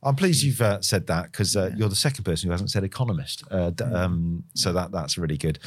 [0.05, 2.83] I'm pleased you've uh, said that because uh, you're the second person who hasn't said
[2.83, 3.43] economist.
[3.49, 5.59] Uh, d- um, so that that's really good.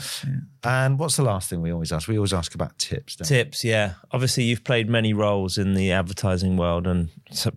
[0.65, 2.09] And what's the last thing we always ask?
[2.09, 3.17] We always ask about tips.
[3.17, 3.37] don't we?
[3.37, 3.95] Tips, yeah.
[4.13, 7.09] Obviously, you've played many roles in the advertising world and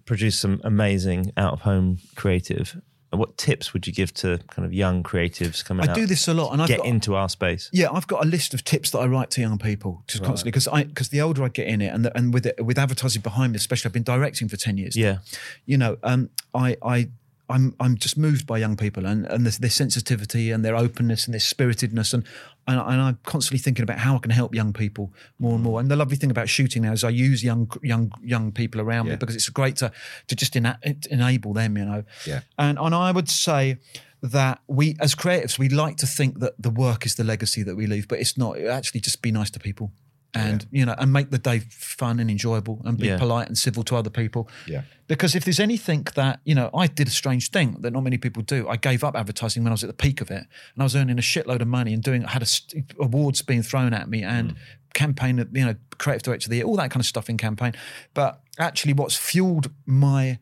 [0.05, 2.79] produced some amazing out of home creative.
[3.11, 5.95] What tips would you give to kind of young creatives coming I out?
[5.95, 7.69] do this a lot, and I've get got, into our space.
[7.73, 10.51] Yeah, I've got a list of tips that I write to young people just constantly
[10.51, 12.77] because I because the older I get in it and the, and with it with
[12.77, 14.95] advertising behind me, especially I've been directing for ten years.
[14.95, 15.19] Yeah.
[15.65, 17.09] you know, um, I I
[17.49, 21.25] I'm I'm just moved by young people and and their, their sensitivity and their openness
[21.25, 22.23] and their spiritedness and,
[22.69, 25.79] and and I'm constantly thinking about how I can help young people more and more.
[25.79, 29.09] And the lovely thing about shooting now is I use young young young people around
[29.09, 29.91] me because it's great to
[30.27, 32.03] to just ena- enable them, you know.
[32.25, 32.41] Yeah.
[32.57, 33.77] And and I would say
[34.21, 37.75] that we as creatives we like to think that the work is the legacy that
[37.75, 38.57] we leave, but it's not.
[38.57, 39.91] It actually just be nice to people.
[40.33, 43.17] And you know, and make the day fun and enjoyable, and be Yeah.
[43.17, 44.47] polite and civil to other people.
[44.67, 44.83] Yeah.
[45.07, 48.19] Because if there's anything that, you know, I did a strange thing that not many
[48.19, 48.67] people do.
[48.69, 50.95] I gave up advertising when I was at the peak of it and I was
[50.95, 54.07] earning a shitload of money and doing, I had a, st- awards being thrown at
[54.07, 54.57] me and mm.
[54.93, 57.73] campaign, you know, creative director of the year, all that kind of stuff in campaign.
[58.13, 60.37] But actually, what's fueled my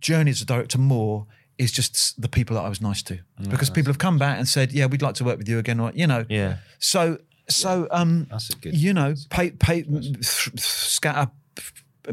[0.00, 3.20] journey as a director more is just the people that I was nice to.
[3.40, 5.60] Oh, because people have come back and said, yeah, we'd like to work with you
[5.60, 5.78] again.
[5.78, 6.56] Or, you know, Yeah.
[6.80, 7.18] so,
[7.48, 8.74] so, um, That's a good.
[8.76, 11.30] you know, pay, pay, th- scatter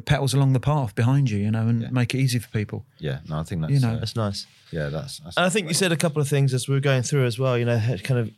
[0.06, 2.86] petals along the path behind you, you know, and make it easy for people.
[3.00, 3.94] Yeah, no, I think that's You know.
[3.96, 4.46] uh, That's nice.
[4.72, 5.20] yeah, that's.
[5.20, 7.26] that's And I think you said a couple of things as we were going through
[7.26, 7.58] as well.
[7.58, 8.32] You know, kind of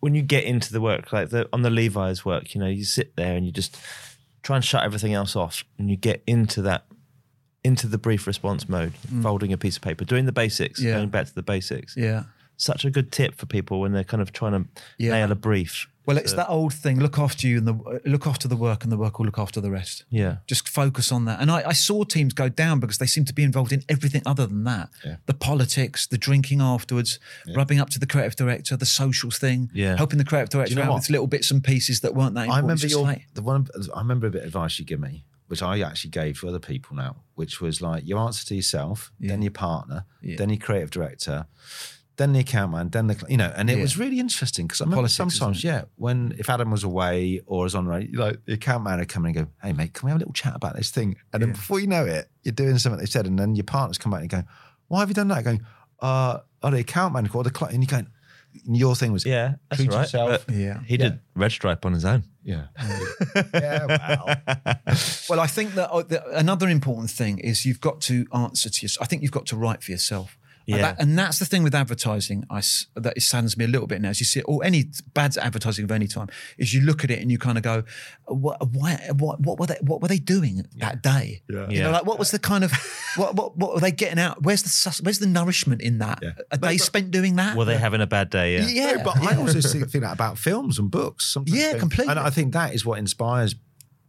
[0.00, 2.84] when you get into the work, like the, on the Levi's work, you know, you
[2.84, 3.76] sit there and you just
[4.42, 6.84] try and shut everything else off, and you get into that,
[7.64, 10.84] into the brief response mode, folding a piece of paper, doing the basics, Mm.
[10.84, 10.92] Yeah.
[10.94, 11.96] going back to the basics.
[11.96, 12.24] Yeah.
[12.58, 14.68] Such a good tip for people when they're kind of trying to
[14.98, 15.12] Yeah.
[15.12, 15.88] nail a brief.
[16.06, 18.92] Well, it's that old thing: look after you, and the look after the work, and
[18.92, 20.04] the work will look after the rest.
[20.08, 20.36] Yeah.
[20.46, 21.40] Just focus on that.
[21.40, 24.22] And I, I saw teams go down because they seem to be involved in everything
[24.24, 24.88] other than that.
[25.04, 25.16] Yeah.
[25.26, 27.18] The politics, the drinking afterwards,
[27.54, 29.96] rubbing up to the creative director, the socials thing, Yeah.
[29.96, 30.96] helping the creative director know out what?
[31.02, 33.66] with little bits and pieces that weren't that I remember your like- the one.
[33.94, 36.60] I remember a bit of advice you give me, which I actually gave to other
[36.60, 40.36] people now, which was like your answer to yourself, then your partner, Yeah.
[40.36, 41.46] then your creative director,
[42.16, 43.52] then the account man, then the you know.
[43.56, 43.82] And it Yeah.
[43.82, 47.64] was really interesting because I remember Politics, sometimes, yeah, when if Adam was away or
[47.64, 50.06] was on radio, like the account man would come in and go, "Hey mate, can
[50.06, 52.52] we have a little chat about this thing?" And then before you know it, you're
[52.52, 54.42] doing something they said, and then your partner's come back and go,
[54.88, 55.60] "Why have you done that?" Going,
[56.00, 58.08] "Uh, oh, the account man called the client," and you going.
[58.64, 60.00] Your thing was Yeah, that's treat right.
[60.00, 60.46] yourself.
[60.46, 60.80] But Yeah.
[60.86, 62.24] He did Red Stripe on his own.
[62.42, 62.68] Yeah.
[63.52, 63.86] yeah.
[64.16, 64.36] Wow.
[65.28, 68.82] Well, I think that uh, the, another important thing is you've got to answer to
[68.82, 69.04] yourself.
[69.04, 70.38] I think you've got to write for yourself.
[70.68, 70.82] And, Yeah.
[70.82, 72.44] that- and that's the thing with advertising.
[72.50, 74.08] I s- that it saddens me a little bit now.
[74.08, 76.26] As you see, it, or any bad advertising of any time,
[76.58, 77.84] is you look at it and you kind of go,
[78.26, 78.56] "What?
[78.72, 79.40] Why, what?
[79.40, 79.78] What were they?
[79.80, 81.42] What were they doing that day?
[81.48, 81.68] Yeah.
[81.70, 82.72] You know, like what was the kind of
[83.16, 83.36] what?
[83.36, 83.56] What?
[83.56, 84.42] What were they getting out?
[84.42, 86.18] Where's the sus- Where's the nourishment in that?
[86.20, 86.30] Yeah.
[86.50, 87.56] A But- day but- spent doing that?
[87.56, 88.56] Were they having a bad day?
[88.56, 88.68] Yeah.
[88.68, 91.26] yeah, No, but I also see- think that about films and books.
[91.26, 92.10] Sometimes Yeah, think- completely.
[92.10, 93.54] And I think that is what inspires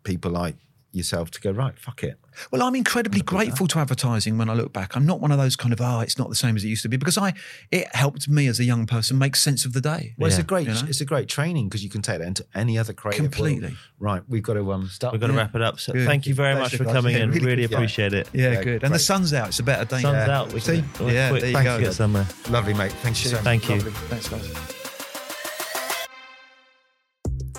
[0.04, 0.56] people like
[0.92, 1.78] yourself to go right.
[1.78, 2.18] Fuck it.
[2.52, 4.96] Well, I'm incredibly grateful to advertising when I look back.
[4.96, 6.82] I'm not one of those kind of, oh, it's not the same as it used
[6.84, 7.34] to be because I,
[7.72, 10.14] it helped me as a young person make sense of the day.
[10.18, 10.82] Well, it's a great, You know?
[10.88, 13.22] it's a great training because you can take that into any other creative.
[13.26, 13.34] world.
[13.34, 13.76] Completely.
[14.00, 15.14] Right, we've got to um start.
[15.14, 15.40] We've got to Yeah.
[15.40, 15.80] wrap it up.
[15.80, 16.06] So Good.
[16.08, 16.94] thank you very much for guys.
[16.94, 17.32] coming Yeah, in.
[17.32, 17.72] really Really good.
[17.72, 17.78] Yeah.
[17.78, 18.30] appreciate it.
[18.34, 18.84] Yeah, Yeah, good.
[18.84, 19.48] And the sun's out.
[19.50, 20.02] It's a better day.
[20.02, 20.38] Sun's Yeah.
[20.40, 20.54] out.
[20.54, 20.84] We See?
[20.94, 21.80] can, Yeah, quick, there you quick go.
[21.80, 22.28] get somewhere.
[22.50, 22.92] Lovely, mate.
[23.04, 23.44] Thank you so much.
[23.44, 23.76] Thank you.
[23.78, 23.92] Lovely.
[23.92, 24.87] Thanks, guys.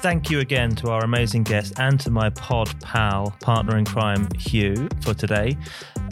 [0.01, 4.29] Thank you again to our amazing guest and to my pod pal, partner in crime,
[4.39, 5.59] Hugh, for today.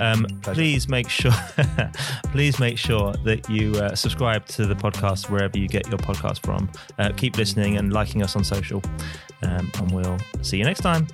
[0.01, 1.31] Um, please make sure,
[2.33, 6.45] please make sure that you uh, subscribe to the podcast wherever you get your podcast
[6.45, 6.69] from.
[6.99, 8.83] Uh, keep listening and liking us on social,
[9.43, 11.07] um, and we'll see you next time.